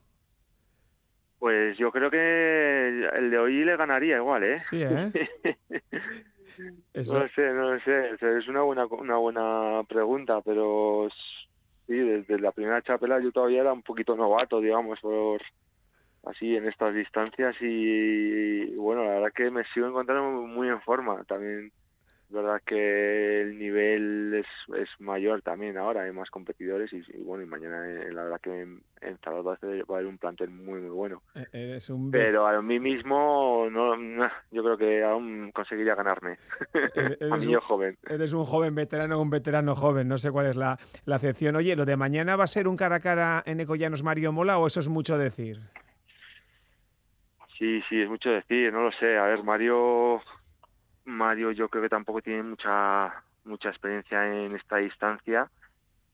[1.38, 4.58] Pues yo creo que el de hoy le ganaría igual, ¿eh?
[4.58, 5.10] Sí, ¿eh?
[6.58, 8.10] No sé, no sé.
[8.38, 11.08] Es una buena, una buena pregunta, pero
[11.86, 15.42] sí, desde la primera chapela yo todavía era un poquito novato, digamos, por
[16.24, 21.24] así en estas distancias y bueno, la verdad que me sigo encontrando muy en forma.
[21.24, 21.72] También
[22.32, 27.46] verdad que el nivel es, es mayor también ahora, hay más competidores y, bueno, y
[27.46, 31.22] mañana eh, la verdad que en, en va a haber un plantel muy muy bueno.
[31.52, 33.96] E-, un Pero a mí mismo no,
[34.50, 36.38] yo creo que aún conseguiría ganarme.
[37.30, 37.98] a mí joven.
[38.08, 41.56] Eres un joven veterano, un veterano joven, no sé cuál es la, la acepción.
[41.56, 44.58] Oye, ¿lo de mañana va a ser un cara a cara en Ecollanos Mario Mola
[44.58, 45.60] o eso es mucho decir?
[47.58, 49.16] Sí, sí, es mucho decir, no lo sé.
[49.16, 50.20] A ver, Mario
[51.04, 55.50] Mario yo creo que tampoco tiene mucha mucha experiencia en esta distancia,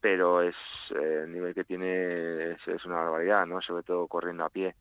[0.00, 0.56] pero es
[0.90, 3.60] eh, el nivel que tiene es, una barbaridad, ¿no?
[3.60, 4.74] Sobre todo corriendo a pie.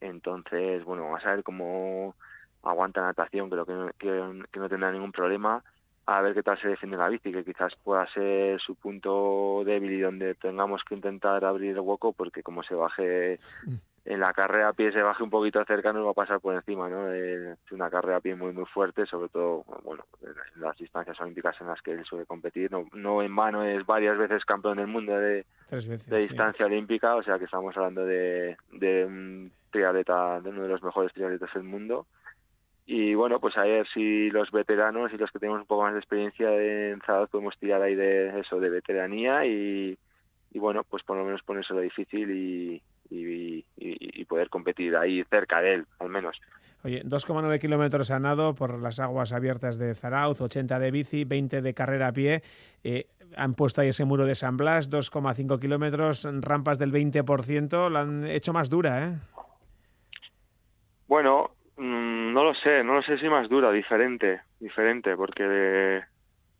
[0.00, 2.14] Entonces, bueno, vamos a ver cómo
[2.62, 5.62] aguanta natación, creo que, que, que no tendrá ningún problema.
[6.04, 9.92] A ver qué tal se defiende la bici, que quizás pueda ser su punto débil
[9.92, 14.32] y donde tengamos que intentar abrir el hueco, porque como se baje mm en la
[14.32, 17.12] carrera a pie se baje un poquito cerca nos va a pasar por encima, ¿no?
[17.12, 21.60] Es una carrera a pie muy muy fuerte, sobre todo, bueno, en las distancias olímpicas
[21.60, 24.86] en las que él suele competir, no, no en vano es varias veces campeón del
[24.86, 30.50] mundo de, de distancia olímpica, o sea que estamos hablando de, de un triatleta, de
[30.50, 32.06] uno de los mejores triatletas del mundo.
[32.88, 35.94] Y bueno, pues a ver si los veteranos y los que tenemos un poco más
[35.94, 39.98] de experiencia en Zaragoza podemos tirar ahí de eso, de veteranía y,
[40.52, 45.60] y bueno, pues por lo menos ponérselo difícil y, y, y, poder competir ahí cerca
[45.60, 46.40] de él, al menos.
[46.84, 51.62] Oye, 2,9 kilómetros a nado por las aguas abiertas de Zarauz, 80 de bici, 20
[51.62, 52.42] de carrera a pie.
[52.84, 58.00] Eh, han puesto ahí ese muro de San Blas, 2,5 kilómetros, rampas del 20%, la
[58.00, 59.14] han hecho más dura, ¿eh?
[61.08, 66.02] Bueno, mm, no lo sé, no lo sé si más dura, diferente, diferente, porque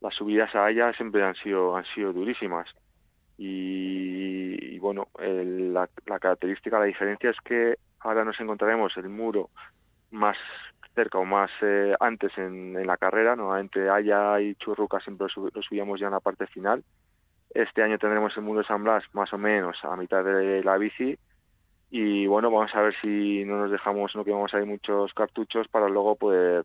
[0.01, 2.69] las subidas a ella siempre han sido, han sido durísimas.
[3.38, 9.51] Y, bueno, la, la, característica, la diferencia es que ahora nos encontraremos el muro
[10.11, 10.38] más
[10.94, 13.37] cerca o más eh, antes en, la carrera.
[13.37, 16.83] Normalmente Haya y Churruca siempre lo, subíamos ya en la parte final.
[17.51, 20.77] Este año tendremos el muro de San Blas más o menos a mitad de la
[20.79, 21.16] bici
[21.90, 25.14] y bueno, vamos a ver si no nos dejamos, no que vamos a ir muchos
[25.14, 26.64] cartuchos para luego poder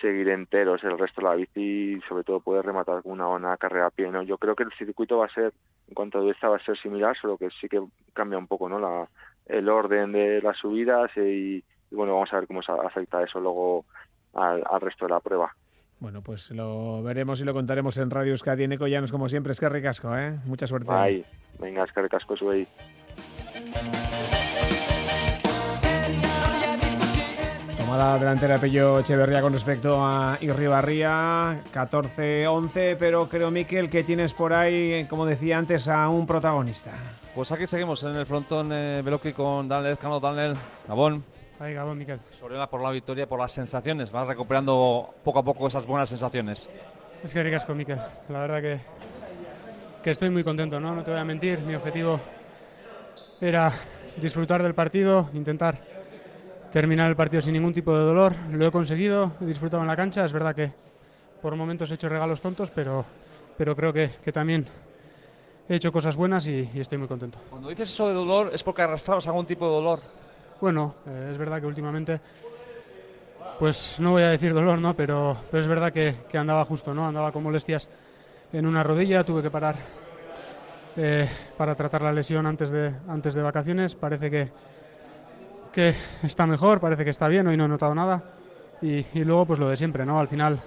[0.00, 3.56] seguir enteros el resto de la bici y sobre todo poder rematar con una buena
[3.56, 4.10] carrera a pie.
[4.10, 4.22] ¿no?
[4.22, 5.52] Yo creo que el circuito va a ser,
[5.88, 7.82] en cuanto a dureza, va a ser similar, solo que sí que
[8.12, 8.78] cambia un poco ¿no?
[8.78, 9.08] la,
[9.46, 13.84] el orden de las subidas y, bueno, vamos a ver cómo se afecta eso luego
[14.34, 15.54] al, resto de la prueba.
[16.00, 19.52] Bueno, pues lo veremos y lo contaremos en Radio Euskadi en Ecollanos, como siempre.
[19.52, 20.38] Es que ricasco, ¿eh?
[20.44, 20.88] Mucha suerte.
[20.92, 21.24] Ay,
[21.58, 22.68] venga, es que ricasco, sube
[27.98, 34.52] la delantera Pello Echeverría con respecto a Irribarría, 14-11, pero creo, Miquel, que tienes por
[34.52, 36.92] ahí, como decía antes, a un protagonista.
[37.34, 39.02] Pues aquí seguimos en el frontón eh,
[39.34, 40.56] con Daniel Cano, Daniel,
[40.86, 41.24] Gabón.
[41.58, 42.20] Ahí, Gabón, Miquel.
[42.30, 46.68] Sorena por la victoria, por las sensaciones, vas recuperando poco a poco esas buenas sensaciones.
[47.24, 47.98] Es que ricasco, Miquel.
[48.28, 48.80] La verdad que,
[50.04, 50.94] que estoy muy contento, ¿no?
[50.94, 52.20] No te voy a mentir, mi objetivo
[53.40, 53.72] era
[54.20, 55.97] disfrutar del partido, intentar
[56.72, 58.34] terminar el partido sin ningún tipo de dolor.
[58.52, 60.24] Lo he conseguido, he disfrutado en la cancha.
[60.24, 60.72] Es verdad que
[61.40, 63.04] por momentos he hecho regalos tontos, pero,
[63.56, 64.66] pero creo que, que también
[65.68, 67.38] he hecho cosas buenas y, estoy muy contento.
[67.50, 70.00] Cuando dices eso de dolor, ¿es porque arrastrabas algún tipo de dolor?
[70.60, 72.20] Bueno, eh, es verdad que últimamente,
[73.58, 74.94] pues no voy a decir dolor, ¿no?
[74.94, 77.06] Pero, pero es verdad que, que, andaba justo, ¿no?
[77.06, 77.88] Andaba con molestias
[78.52, 79.76] en una rodilla, tuve que parar
[80.96, 83.94] eh, para tratar la lesión antes de, antes de vacaciones.
[83.94, 84.50] Parece que
[85.72, 88.22] que está mejor, parece que está bien, hoy no he notado nada.
[88.80, 90.20] Y, luego pues lo de siempre, ¿no?
[90.20, 90.60] Al final,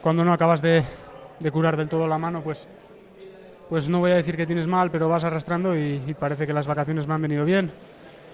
[0.00, 0.82] cuando no acabas de,
[1.52, 2.66] curar del todo la mano, pues,
[3.68, 6.66] pues no voy a decir que tienes mal, pero vas arrastrando y, parece que las
[6.66, 7.70] vacaciones me han venido bien.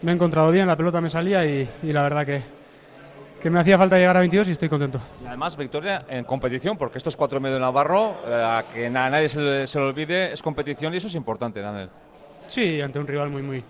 [0.03, 2.43] Me he encontrado bien, la pelota me salía y, la verdad que,
[3.43, 5.01] que me hacía falta llegar a 22 y estoy contento.
[5.27, 9.67] además, victoria en competición, porque estos cuatro medio Navarro, eh, a que a nadie se,
[9.67, 11.91] se lo olvide, es competición y eso es importante, Daniel.
[12.47, 13.65] Sí, ante un rival muy, muy,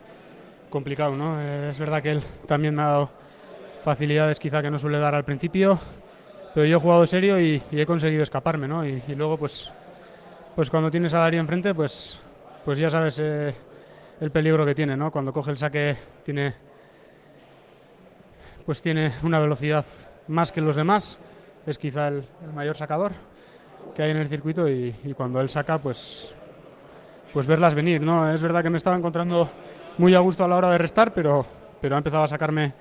[0.70, 1.40] complicado, ¿no?
[1.40, 3.10] Es verdad que él también me ha dado
[3.82, 5.78] facilidades quizá que no suele dar al principio,
[6.54, 8.86] pero yo he jugado serio y, he conseguido escaparme, ¿no?
[8.86, 9.70] Y, luego, pues,
[10.54, 12.20] pues cuando tienes a Darío enfrente, pues,
[12.64, 13.54] pues ya sabes eh,
[14.20, 15.10] el peligro que tiene, ¿no?
[15.10, 16.54] Cuando coge el saque tiene,
[18.64, 19.84] pues tiene una velocidad
[20.28, 21.18] más que los demás,
[21.66, 23.12] es quizá el, mayor sacador
[23.94, 26.34] que hay en el circuito y, y, cuando él saca, pues,
[27.32, 28.32] pues verlas venir, ¿no?
[28.32, 29.50] Es verdad que me estaba encontrando
[30.00, 31.44] muy a gusto a la hora de restar, pero,
[31.80, 32.72] pero ha empezado a sacarme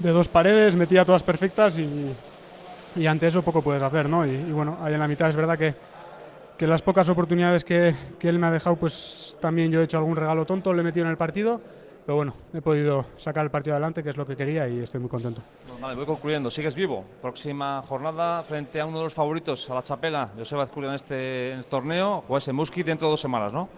[0.00, 2.12] de dos paredes, metía todas perfectas y,
[2.96, 4.26] y ante eso poco puedes hacer, ¿no?
[4.26, 5.72] Y, bueno, ahí en la mitad es verdad que,
[6.58, 9.98] que las pocas oportunidades que, que, él me ha dejado, pues también yo he hecho
[9.98, 11.60] algún regalo tonto, le he metido en el partido,
[12.04, 14.98] pero bueno, he podido sacar el partido adelante, que es lo que quería y estoy
[14.98, 15.42] muy contento.
[15.80, 17.04] Vale, voy concluyendo, sigues vivo.
[17.22, 21.52] Próxima jornada frente a uno de los favoritos, a la Chapela, Joseba Azcuria en este,
[21.52, 23.68] en este torneo, juegas en Muski dentro de dos semanas, ¿no?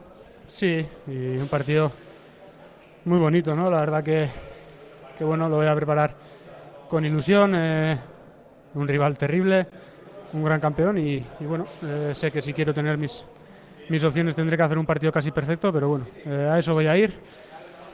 [0.46, 1.92] Sí, y un partido
[3.04, 3.70] muy bonito, ¿no?
[3.70, 4.28] La verdad que,
[5.18, 6.14] que bueno, lo voy a preparar
[6.88, 7.54] con ilusión.
[7.56, 7.98] Eh,
[8.74, 9.66] un rival terrible,
[10.32, 13.26] un gran campeón y, bueno, eh, sé que si quiero tener mis,
[13.88, 16.86] mis opciones tendré que hacer un partido casi perfecto, pero bueno, eh, a eso voy
[16.86, 17.12] a ir.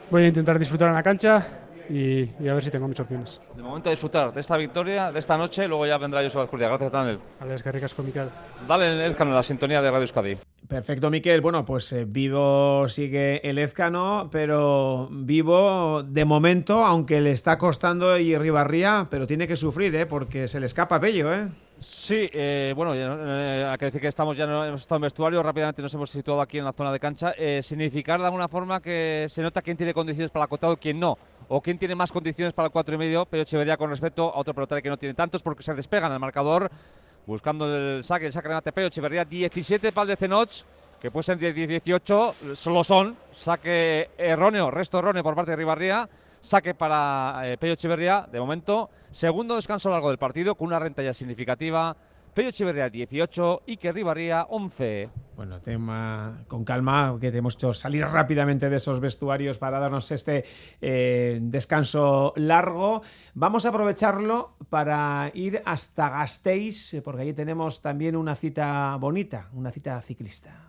[0.09, 1.45] Voy a intentar disfrutar en la cancha
[1.89, 3.39] y, a ver si tengo mis opciones.
[3.55, 6.67] De momento disfrutar de esta victoria, de esta noche, luego ya vendrá José Azcurdia.
[6.67, 7.19] Gracias, Daniel.
[7.39, 8.29] Vale, es que ricas con Miquel.
[8.67, 10.37] Dale el la sintonía de Radio Euskadi.
[10.67, 11.41] Perfecto, Miquel.
[11.41, 18.17] Bueno, pues eh, vivo sigue el Ezcano, pero vivo de momento, aunque le está costando
[18.17, 20.05] y Ribarría, pero tiene que sufrir, ¿eh?
[20.05, 21.33] porque se le escapa Pello.
[21.33, 21.47] ¿eh?
[21.79, 25.41] Sí, eh, bueno, eh, hay que decir que estamos ya no, hemos estado en vestuario,
[25.41, 27.33] rápidamente nos hemos situado aquí en la zona de cancha.
[27.37, 30.99] Eh, significar de alguna forma que se nota quién tiene condiciones para acotado y quién
[30.99, 31.17] no,
[31.49, 34.39] o quién tiene más condiciones para el cuatro y medio, pero Echeverría con respecto a
[34.39, 36.71] otro pelotari que no tiene tantos porque se despegan el marcador
[37.27, 40.63] buscando el saque, el saque de ATP, Echeverría 17 pal de Cenoch,
[41.01, 46.09] que puede ser 18, solo son, saque erróneo, resto erróneo por parte de Ribarría,
[46.41, 48.89] Saque para eh, Pello Echeverría, de momento.
[49.11, 51.95] Segundo descanso largo del partido, con una renta ya significativa.
[52.33, 55.09] Pello Echeverría 18, Iker Ribarría 11.
[55.39, 60.11] Bueno, tema con calma, que te hemos hecho salir rápidamente de esos vestuarios para darnos
[60.11, 60.43] este
[60.81, 63.03] eh, descanso largo.
[63.35, 69.71] Vamos a aprovecharlo para ir hasta Gasteiz, porque allí tenemos también una cita bonita, una
[69.71, 70.68] cita ciclista.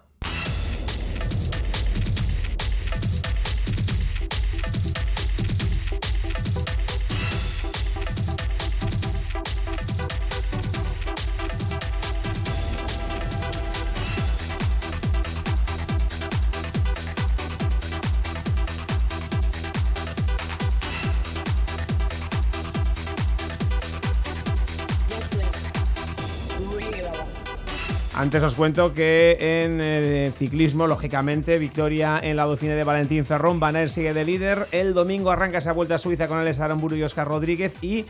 [28.20, 33.60] Antes os cuento que en eh, ciclismo, lógicamente, victoria en la docina de Valentín Ferrón.
[33.60, 34.66] Van sigue de líder.
[34.72, 37.72] El domingo arranca esa vuelta a Suiza con Alex Aramburu y Oscar Rodríguez.
[37.80, 38.04] Y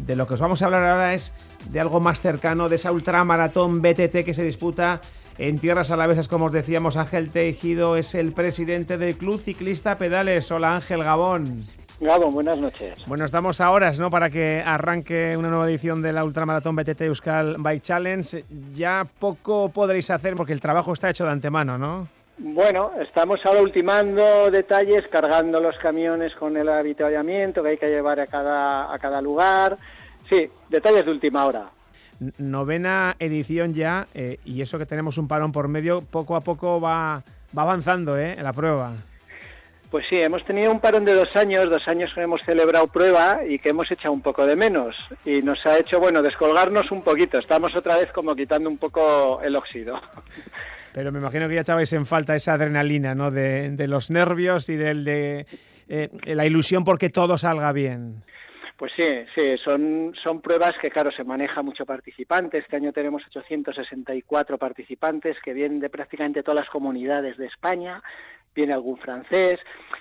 [0.00, 1.32] de lo que os vamos a hablar ahora es
[1.70, 5.00] de algo más cercano, de esa ultramaratón BTT que se disputa
[5.38, 6.98] en tierras alavesas, como os decíamos.
[6.98, 10.50] Ángel Tejido es el presidente del Club Ciclista Pedales.
[10.50, 11.64] Hola Ángel Gabón.
[12.00, 12.94] Gabo, buenas noches.
[13.06, 14.08] Bueno, estamos a horas, ¿no?
[14.08, 18.44] Para que arranque una nueva edición de la Ultramaratón BTT Euskal Bike Challenge.
[18.72, 22.06] Ya poco podréis hacer porque el trabajo está hecho de antemano, ¿no?
[22.38, 28.20] Bueno, estamos ahora ultimando detalles, cargando los camiones con el avituallamiento que hay que llevar
[28.20, 29.76] a cada, a cada lugar.
[30.28, 31.70] Sí, detalles de última hora.
[32.38, 36.80] Novena edición ya, eh, y eso que tenemos un parón por medio, poco a poco
[36.80, 37.24] va,
[37.56, 38.36] va avanzando ¿eh?
[38.40, 38.92] la prueba.
[39.90, 43.40] Pues sí, hemos tenido un parón de dos años, dos años que hemos celebrado prueba
[43.48, 44.94] y que hemos echado un poco de menos.
[45.24, 47.38] Y nos ha hecho, bueno, descolgarnos un poquito.
[47.38, 49.98] Estamos otra vez como quitando un poco el óxido.
[50.92, 53.30] Pero me imagino que ya echabais en falta esa adrenalina, ¿no?
[53.30, 55.46] De, los nervios y del, de
[55.88, 58.24] eh, la ilusión porque todo salga bien.
[58.76, 62.58] Pues sí, sí, son, son pruebas que, claro, se maneja mucho participante.
[62.58, 68.02] Este año tenemos 864 participantes que vienen de prácticamente todas las comunidades de España
[68.58, 69.60] viene algún francés.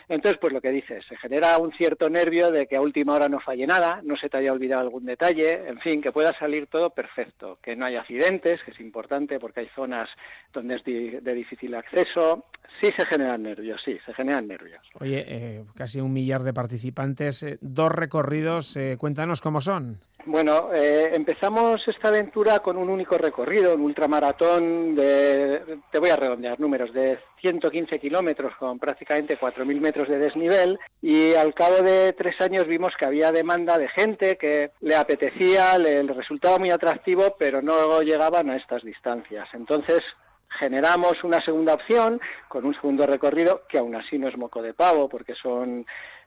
[0.09, 3.29] Entonces, pues lo que dices, se genera un cierto nervio de que a última hora
[3.29, 6.67] no falle nada, no se te haya olvidado algún detalle, en fin, que pueda salir
[6.67, 10.09] todo perfecto, que no haya accidentes, que es importante porque hay zonas
[10.53, 12.45] donde es de difícil acceso.
[12.81, 14.81] Sí se generan nervios, sí, se generan nervios.
[14.99, 19.99] Oye, eh, casi un millar de participantes, eh, dos recorridos, eh, cuéntanos cómo son.
[20.27, 26.17] Bueno, eh, empezamos esta aventura con un único recorrido, un ultramaratón de, te voy a
[26.17, 32.13] redondear números, de 115 kilómetros con prácticamente 4.000 metros de desnivel y al cabo de
[32.13, 37.35] tres años vimos que había demanda de gente que le apetecía, le resultaba muy atractivo,
[37.37, 39.47] pero no llegaban a estas distancias.
[39.53, 40.03] Entonces
[40.49, 44.73] generamos una segunda opción con un segundo recorrido que aún así no es moco de
[44.73, 45.85] pavo porque son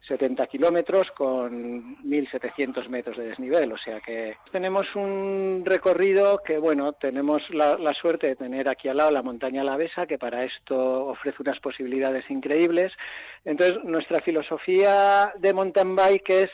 [0.09, 3.73] 70 kilómetros con 1.700 metros de desnivel.
[3.73, 8.97] O sea que tenemos un recorrido que, bueno, tenemos la, suerte de tener aquí al
[8.97, 12.93] lado la montaña Alavesa, que para esto ofrece unas posibilidades increíbles.
[13.45, 16.51] Entonces, nuestra filosofía de mountain bike es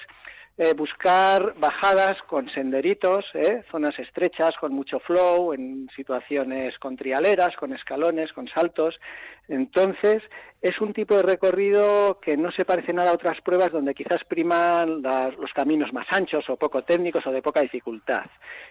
[0.58, 7.54] eh, buscar bajadas con senderitos, eh, zonas estrechas, con mucho flow, en situaciones con trialeras,
[7.56, 8.98] con escalones, con saltos.
[9.48, 10.22] Entonces,
[10.62, 14.24] es un tipo de recorrido que no se parece nada a otras pruebas donde quizás
[14.24, 18.24] priman los caminos más anchos o poco técnicos o de poca dificultad.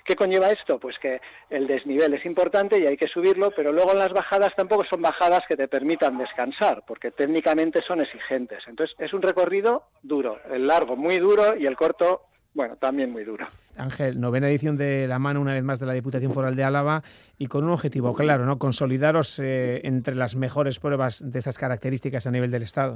[0.03, 0.79] ¿Qué conlleva esto?
[0.79, 4.53] Pues que el desnivel es importante y hay que subirlo, pero luego en las bajadas
[4.55, 8.67] tampoco son bajadas que te permitan descansar, porque técnicamente son exigentes.
[8.67, 12.23] Entonces, es un recorrido duro, el largo muy duro y el corto
[12.55, 13.45] bueno, también muy duro.
[13.77, 17.03] Ángel, novena edición de la mano una vez más de la Diputación Foral de Álava
[17.37, 18.57] y con un objetivo claro, ¿no?
[18.57, 22.95] Consolidaros eh, entre las mejores pruebas de estas características a nivel del Estado.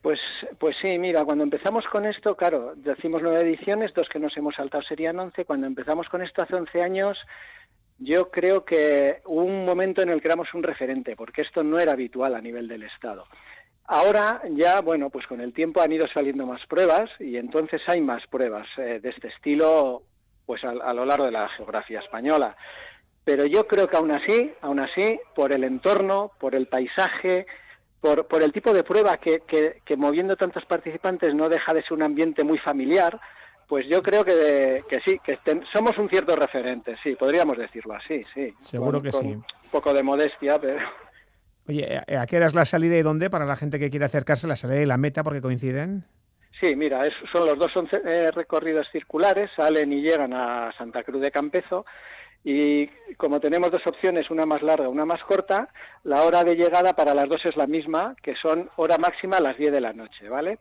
[0.00, 0.20] Pues,
[0.58, 4.54] pues sí, mira, cuando empezamos con esto, claro, decimos nueve ediciones, dos que nos hemos
[4.54, 5.44] saltado serían once.
[5.44, 7.18] Cuando empezamos con esto hace once años,
[7.98, 11.80] yo creo que hubo un momento en el que éramos un referente, porque esto no
[11.80, 13.26] era habitual a nivel del Estado.
[13.86, 18.00] Ahora ya, bueno, pues con el tiempo han ido saliendo más pruebas y entonces hay
[18.00, 20.02] más pruebas eh, de este estilo
[20.46, 22.56] pues a, lo largo de la geografía española.
[23.24, 27.46] Pero yo creo que aún así, aún así, por el entorno, por el paisaje,
[28.00, 31.92] por, por el tipo de prueba que, que, moviendo tantos participantes no deja de ser
[31.92, 33.20] un ambiente muy familiar,
[33.68, 35.38] pues yo creo que, que sí, que
[35.72, 38.52] somos un cierto referente, sí, podríamos decirlo así, sí.
[38.58, 39.26] Seguro que sí.
[39.26, 40.80] Un poco de modestia, pero...
[41.68, 44.48] Oye, ¿a qué hora es la salida y dónde para la gente que quiere acercarse,
[44.48, 46.04] la salida y la meta porque coinciden?
[46.60, 51.30] Sí, mira, son los dos eh, recorridos circulares, salen y llegan a Santa Cruz de
[51.30, 51.84] Campezo
[52.44, 52.86] y
[53.16, 55.68] como tenemos dos opciones, una más larga, una más corta,
[56.02, 59.40] la hora de llegada para las dos es la misma, que son hora máxima a
[59.40, 60.58] las 10 de la noche, ¿vale?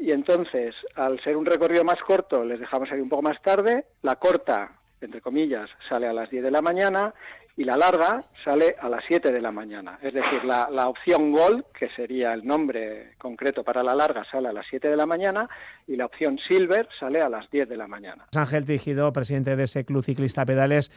[0.00, 3.86] y entonces, al ser un recorrido más corto, les dejamos salir un poco más tarde,
[4.02, 7.14] la corta, entre comillas, sale a las 10 de la mañana
[7.56, 9.98] y la larga sale a las 7 de la mañana.
[10.02, 14.48] Es decir, la, la opción Gold, que sería el nombre concreto para la larga, sale
[14.48, 15.48] a las 7 de la mañana
[15.86, 18.26] y la opción Silver sale a las 10 de la mañana.
[18.36, 20.90] Ángel Tijido, presidente de ese club ciclista pedales,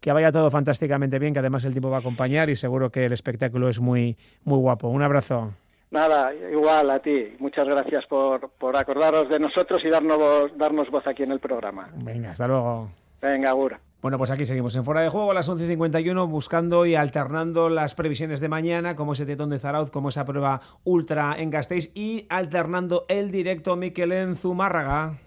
[0.00, 3.04] que vaya todo fantásticamente bien, que además el tiempo va a acompañar y seguro que
[3.04, 4.88] el espectáculo es muy, muy guapo.
[4.88, 5.52] Un abrazo.
[5.90, 7.34] Nada, igual a ti.
[7.38, 11.88] Muchas gracias por, por acordaros de nosotros y darnos, darnos voz aquí en el programa.
[11.94, 12.90] Venga, hasta luego.
[13.20, 13.78] Venga, Agur.
[14.00, 17.96] Bueno, pues aquí seguimos en Fuera de Juego a las 11.51 buscando y alternando las
[17.96, 22.24] previsiones de mañana, como ese tetón de Zarauz, como esa prueba ultra en Gasteiz y
[22.28, 25.18] alternando el directo Miquel en Zumárraga.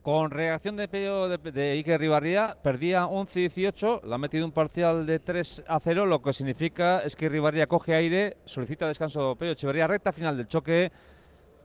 [0.00, 5.04] Con reacción de Pello de, de Iker Ribarría, perdía 11-18, le ha metido un parcial
[5.04, 9.52] de 3 a 0, lo que significa es que Ribarría coge aire, solicita descanso Pello
[9.52, 10.90] Echeverría, recta final del choque,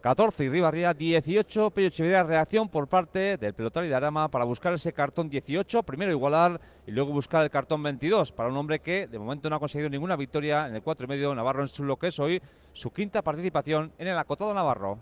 [0.02, 4.74] 14 y Ribarría 18, Pello Echeverría reacción por parte del pelotari de Arama para buscar
[4.74, 9.06] ese cartón 18, primero igualar y luego buscar el cartón 22 para un hombre que
[9.06, 11.84] de momento no ha conseguido ninguna victoria en el 4 y medio Navarro en su
[11.84, 12.42] lo que es hoy
[12.74, 14.98] su quinta participación en el acotado Navarro.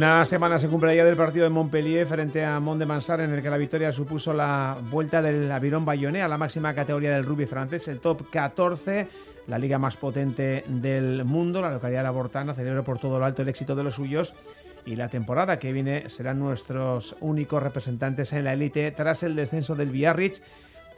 [0.00, 3.34] Una semana se cumple ya del partido de Montpellier frente a Mont de Mansart, en
[3.34, 7.26] el que la victoria supuso la vuelta del Aviron Bayonné a la máxima categoría del
[7.26, 9.06] rugby francés, el top 14,
[9.46, 11.60] la liga más potente del mundo.
[11.60, 14.32] La localidad de La Bortana celebra por todo lo alto el éxito de los suyos
[14.86, 19.74] y la temporada que viene serán nuestros únicos representantes en la élite tras el descenso
[19.74, 20.40] del Biarritz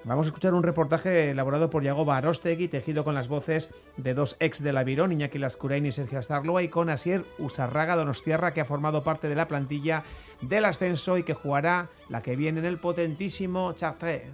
[0.05, 4.37] Vamos a escuchar un reportaje elaborado por Yago Barostegui, tejido con las voces de dos
[4.41, 8.65] ex del Avirón, Iñaki Lascurain y Sergio Astarloa, y con Asier Usarraga Donostiarra, que ha
[8.65, 10.03] formado parte de la plantilla
[10.41, 14.25] del ascenso y que jugará la que viene en el potentísimo Chartres.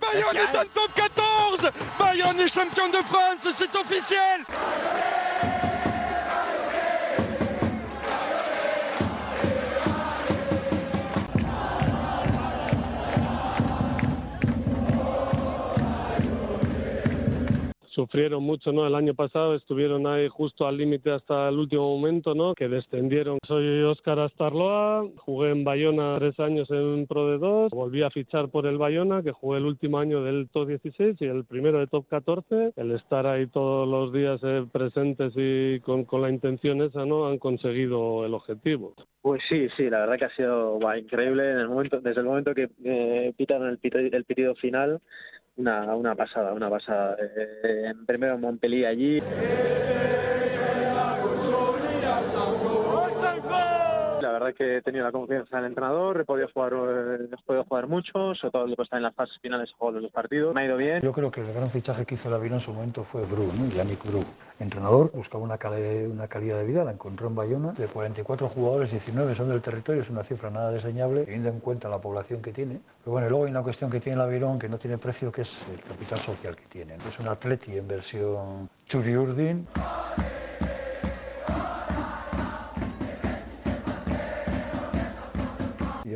[0.00, 4.44] Bayonne est en top 14 Bayonne est champion de France, c'est officiel
[17.98, 18.86] sufrieron mucho, ¿no?
[18.86, 22.54] El año pasado estuvieron ahí justo al límite hasta el último momento, ¿no?
[22.54, 23.38] Que descendieron.
[23.44, 28.50] Soy Óscar Astarloa, jugué en Bayona tres años en Pro de 2, volví a fichar
[28.50, 31.88] por el Bayona, que jugué el último año del Top 16 y el primero de
[31.88, 32.74] Top 14.
[32.76, 37.26] El estar ahí todos los días eh, presentes y con, con, la intención esa, ¿no?
[37.26, 38.94] Han conseguido el objetivo.
[39.22, 42.54] Pues sí, sí, la verdad que ha sido increíble en el momento, desde el momento
[42.54, 45.00] que eh, pitaron el, pitido, el pitido final
[45.58, 47.16] una, una pasada, una pasada.
[47.20, 49.20] Eh, primero en Montpellier allí.
[54.28, 57.88] La verdad que he tenido la confianza del entrenador, he podido jugar, he podido jugar
[57.88, 60.76] mucho, sobre todo después en las fases finales he los dos partidos, me ha ido
[60.76, 61.00] bien.
[61.00, 63.50] Yo creo que el gran fichaje que hizo el Avión en su momento fue Bru,
[63.58, 63.74] ¿no?
[63.74, 64.22] Yannick Bru.
[64.60, 67.72] Entrenador, buscaba una, cali una calidad de vida, la encontró en Bayona.
[67.72, 71.88] De 44 jugadores, 19 son del territorio, es una cifra nada diseñable, teniendo en cuenta
[71.88, 72.80] la población que tiene.
[73.02, 75.40] Pero bueno, luego hay una cuestión que tiene el Avión que no tiene precio, que
[75.40, 76.96] es el capital social que tiene.
[76.96, 79.66] Es un atleti en versión Churi Urdin.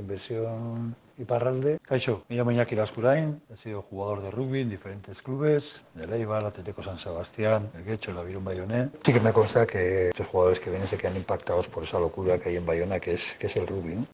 [0.02, 1.78] Y en versión Iparralde.
[1.82, 6.38] Caixo, me llamo Iñaki Lascurain, he sido jugador de rugby en diferentes clubes, de Leiva,
[6.38, 8.90] el Atlético San Sebastián, el Guecho, el Aviron Bayonet.
[9.04, 12.38] Sí que me consta que estos jugadores que vienen se quedan impactados por esa locura
[12.38, 13.94] que hay en Bayona, que es, que es el rugby.
[13.94, 14.06] ¿no?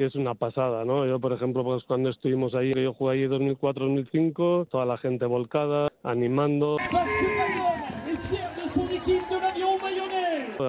[0.00, 1.06] y es una pasada, ¿no?
[1.06, 5.88] Yo, por ejemplo, pues cuando estuvimos ahí, yo jugué ahí 2004-2005, toda la gente volcada,
[6.02, 6.78] animando.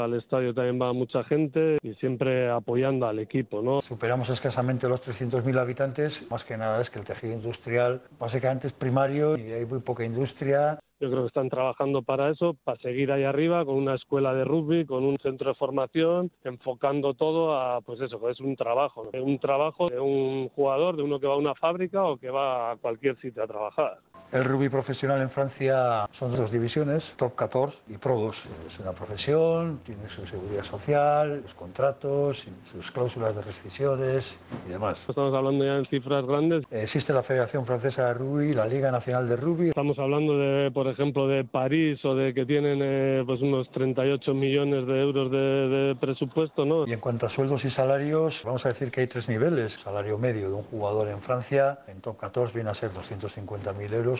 [0.03, 3.81] Al estadio también va mucha gente y siempre apoyando al equipo, ¿no?
[3.81, 6.29] Superamos escasamente los 300.000 habitantes.
[6.29, 10.03] Más que nada es que el tejido industrial básicamente es primario y hay muy poca
[10.03, 10.79] industria.
[10.99, 14.43] Yo creo que están trabajando para eso, para seguir ahí arriba con una escuela de
[14.43, 19.23] rugby, con un centro de formación, enfocando todo a, pues eso, es un trabajo, ¿no?
[19.23, 22.73] un trabajo de un jugador, de uno que va a una fábrica o que va
[22.73, 23.97] a cualquier sitio a trabajar.
[24.31, 28.43] El rugby profesional en Francia son dos divisiones, top 14 y pro 2.
[28.67, 34.99] Es una profesión, tiene su seguridad social, los contratos, sus cláusulas de rescisiones y demás.
[35.07, 36.63] Estamos hablando ya en cifras grandes.
[36.71, 39.69] Existe la Federación Francesa de Rugby, la Liga Nacional de Rugby.
[39.69, 44.33] Estamos hablando de, por ejemplo, de París o de que tienen eh, pues unos 38
[44.33, 46.87] millones de euros de, de, presupuesto, ¿no?
[46.87, 49.73] Y en cuanto a sueldos y salarios, vamos a decir que hay tres niveles.
[49.73, 54.10] Salario medio de un jugador en Francia, en top 14 viene a ser 250.000 euros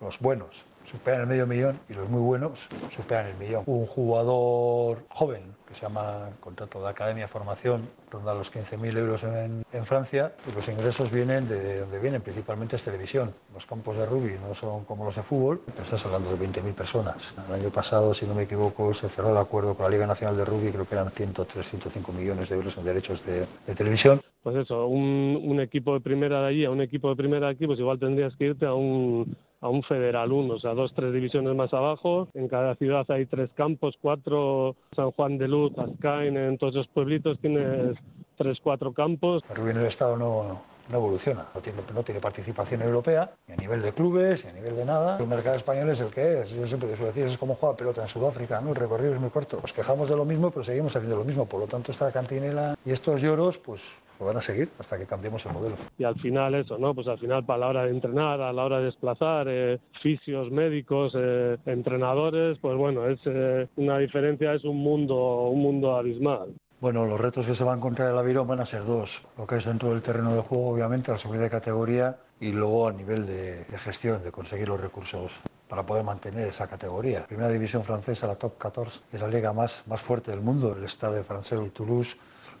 [0.00, 2.58] los buenos superan el medio millón y los muy buenos
[2.94, 3.64] superan el millón.
[3.66, 9.64] Un jugador joven que se llama contrato de academia formación ronda los 15.000 euros en,
[9.84, 13.34] Francia y los ingresos vienen de donde vienen principalmente es televisión.
[13.52, 16.74] Los campos de rugby no son como los de fútbol, pero estás hablando de 20.000
[16.74, 17.34] personas.
[17.48, 20.36] El año pasado, si no me equivoco, se cerró el acuerdo con la Liga Nacional
[20.36, 24.20] de Rugby, creo que eran 103, 105 millones de euros en derechos de, de televisión.
[24.44, 27.52] Pues eso, un, un equipo de primera de allí a un equipo de primera de
[27.54, 30.92] aquí, pues igual tendrías que irte a un a un Federal 1, o sea, dos,
[30.94, 32.28] tres divisiones más abajo.
[32.34, 36.88] En cada ciudad hay tres campos, cuatro, San Juan de Luz, Azcain, en todos esos
[36.88, 37.96] pueblitos tienes
[38.36, 39.42] tres, cuatro campos.
[39.48, 43.54] El rugby en el Estado no, no evoluciona, no tiene, no tiene participación europea, ni
[43.54, 45.16] a nivel de clubes, ni a nivel de nada.
[45.18, 46.50] El mercado español es el que es.
[46.50, 48.68] Yo siempre suelo decir, es como jugar pelota en Sudáfrica, ¿no?
[48.68, 49.60] El recorrido es muy corto.
[49.62, 51.46] Nos quejamos de lo mismo, pero seguimos haciendo lo mismo.
[51.46, 53.80] Por lo tanto, esta cantinela y estos lloros, pues
[54.18, 55.76] lo van a seguir hasta que cambiemos el modelo.
[55.98, 56.94] Y al final eso, ¿no?
[56.94, 60.50] Pues al final para la hora de entrenar, a la hora de desplazar, eh, fisios,
[60.50, 66.54] médicos, eh, entrenadores, pues bueno, es eh, una diferencia, es un mundo, un mundo abismal.
[66.80, 69.22] Bueno, los retos que se va a encontrar el Avirón van a ser dos.
[69.38, 72.88] Lo que es dentro del terreno de juego, obviamente, la subida de categoría y luego
[72.88, 75.32] a nivel de, de gestión, de conseguir los recursos
[75.68, 77.20] para poder mantener esa categoría.
[77.20, 80.76] La primera división francesa, la top 14, es la liga más, más fuerte del mundo.
[80.76, 82.16] El Stade francés, el Toulouse,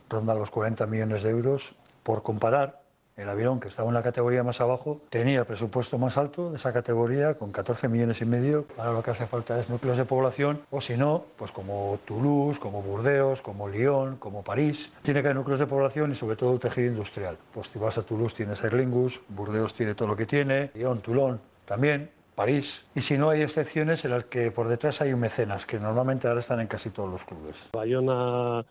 [0.08, 1.74] ronda los 40 millones de euros.
[2.02, 2.84] Por comparar,
[3.16, 6.56] el avión que estaba en la categoría más abajo tenía el presupuesto más alto de
[6.56, 8.64] esa categoría con 14 millones y medio.
[8.76, 12.58] Ahora lo que hace falta es núcleos de población o si no, pues como Toulouse,
[12.58, 14.90] como Burdeos, como Lyon, como París.
[15.02, 17.38] Tiene que haber núcleos de población y sobre todo tejido industrial.
[17.52, 21.00] Pues si vas a Toulouse tienes Aer Lingus, Burdeos tiene todo lo que tiene, Lyon,
[21.00, 22.10] Toulon también.
[22.34, 22.84] París.
[22.96, 26.26] Y si no hay excepciones en las que por detrás hay un mecenas, que normalmente
[26.26, 27.54] ahora están en casi todos los clubes.
[27.72, 28.64] Bayona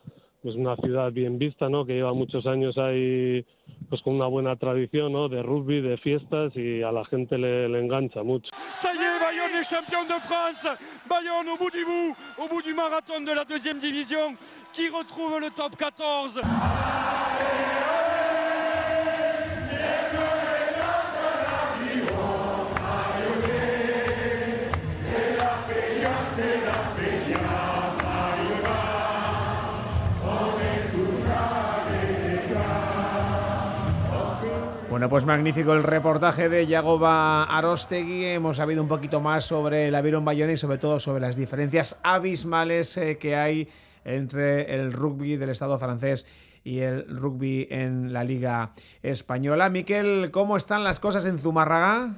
[0.43, 1.85] es una ciudad bien vista, ¿no?
[1.85, 3.45] Que lleva muchos años ahí,
[3.89, 5.29] pues con una buena tradición, ¿no?
[5.29, 8.49] De rugby, de fiestas y a la gente le, le engancha mucho.
[8.75, 10.67] Ça y est, Bayonne champion de France.
[11.07, 14.35] Bayonne au bout du bout, au bout du marathon de la deuxième division,
[14.73, 16.41] qui retrouve le top 14.
[35.03, 38.23] Bueno, pues magnífico el reportaje de Yagoba Arostegui.
[38.23, 41.99] Hemos sabido un poquito más sobre el Aviron Bayona y sobre todo sobre las diferencias
[42.03, 43.67] abismales eh, que hay
[44.05, 46.25] entre el rugby del Estado francés
[46.63, 49.67] y el rugby en la Liga Española.
[49.67, 52.13] Miquel, ¿cómo están las cosas en Zumárraga?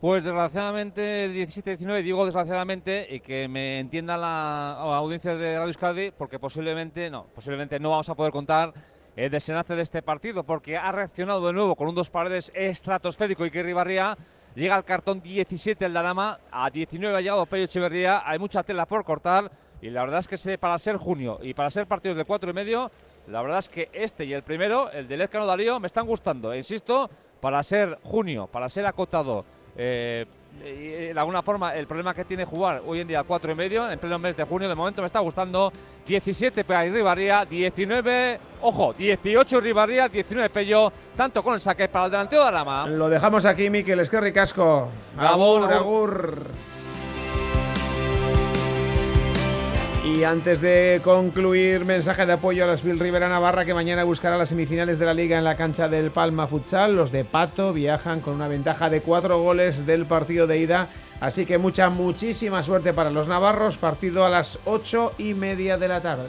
[0.00, 6.38] Pues desgraciadamente 17-19, digo desgraciadamente, y que me entienda la audiencia de Radio Euskadi, porque
[6.38, 8.72] posiblemente no, posiblemente no vamos a poder contar
[9.16, 13.46] el desenlace de este partido, porque ha reaccionado de nuevo con un dos paredes estratosférico.
[13.46, 14.16] Y que Ribarría
[14.54, 18.86] llega al cartón 17 el Danama, a 19 ha llegado Pello Echeverría, hay mucha tela
[18.86, 19.50] por cortar
[19.80, 22.54] y la verdad es que para ser junio y para ser partidos de cuatro y
[22.54, 22.90] medio,
[23.26, 26.52] la verdad es que este y el primero, el de Lezcano Darío, me están gustando,
[26.52, 27.10] e insisto,
[27.40, 29.44] para ser junio, para ser acotado.
[29.76, 30.24] Eh,
[30.60, 33.98] de alguna forma el problema que tiene jugar hoy en día cuatro y medio en
[33.98, 35.72] pleno mes de junio de momento me está gustando.
[36.06, 42.10] 17 para Ribarría 19 ojo 18 Ribarría 19 Pello tanto con el saque para el
[42.10, 46.38] delantero de Alama Lo dejamos aquí Miquel Esquerri Casco Agur, agur, agur.
[50.04, 54.36] Y antes de concluir, mensaje de apoyo a las Bill Rivera Navarra que mañana buscará
[54.36, 56.94] las semifinales de la liga en la cancha del Palma Futsal.
[56.94, 60.88] Los de Pato viajan con una ventaja de cuatro goles del partido de ida.
[61.20, 63.78] Así que mucha, muchísima suerte para los navarros.
[63.78, 66.28] Partido a las ocho y media de la tarde.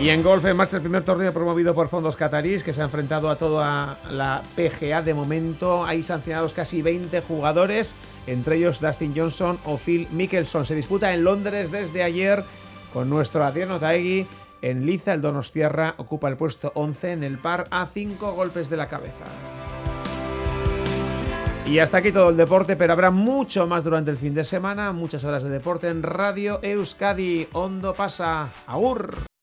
[0.00, 2.84] Y en golf en marcha el primer torneo promovido por fondos catarís que se ha
[2.84, 5.84] enfrentado a toda la PGA de momento.
[5.86, 7.94] Hay sancionados casi 20 jugadores,
[8.26, 10.66] entre ellos Dustin Johnson o Phil Mickelson.
[10.66, 12.44] Se disputa en Londres desde ayer
[12.92, 14.26] con nuestro Adriano Taegui.
[14.60, 18.76] En Liza, el Donostierra ocupa el puesto 11 en el par a 5 golpes de
[18.76, 19.24] la cabeza.
[21.66, 24.92] Y hasta aquí todo el deporte, pero habrá mucho más durante el fin de semana,
[24.92, 27.48] muchas horas de deporte en Radio Euskadi.
[27.52, 28.50] Hondo pasa.
[28.66, 29.24] Agur.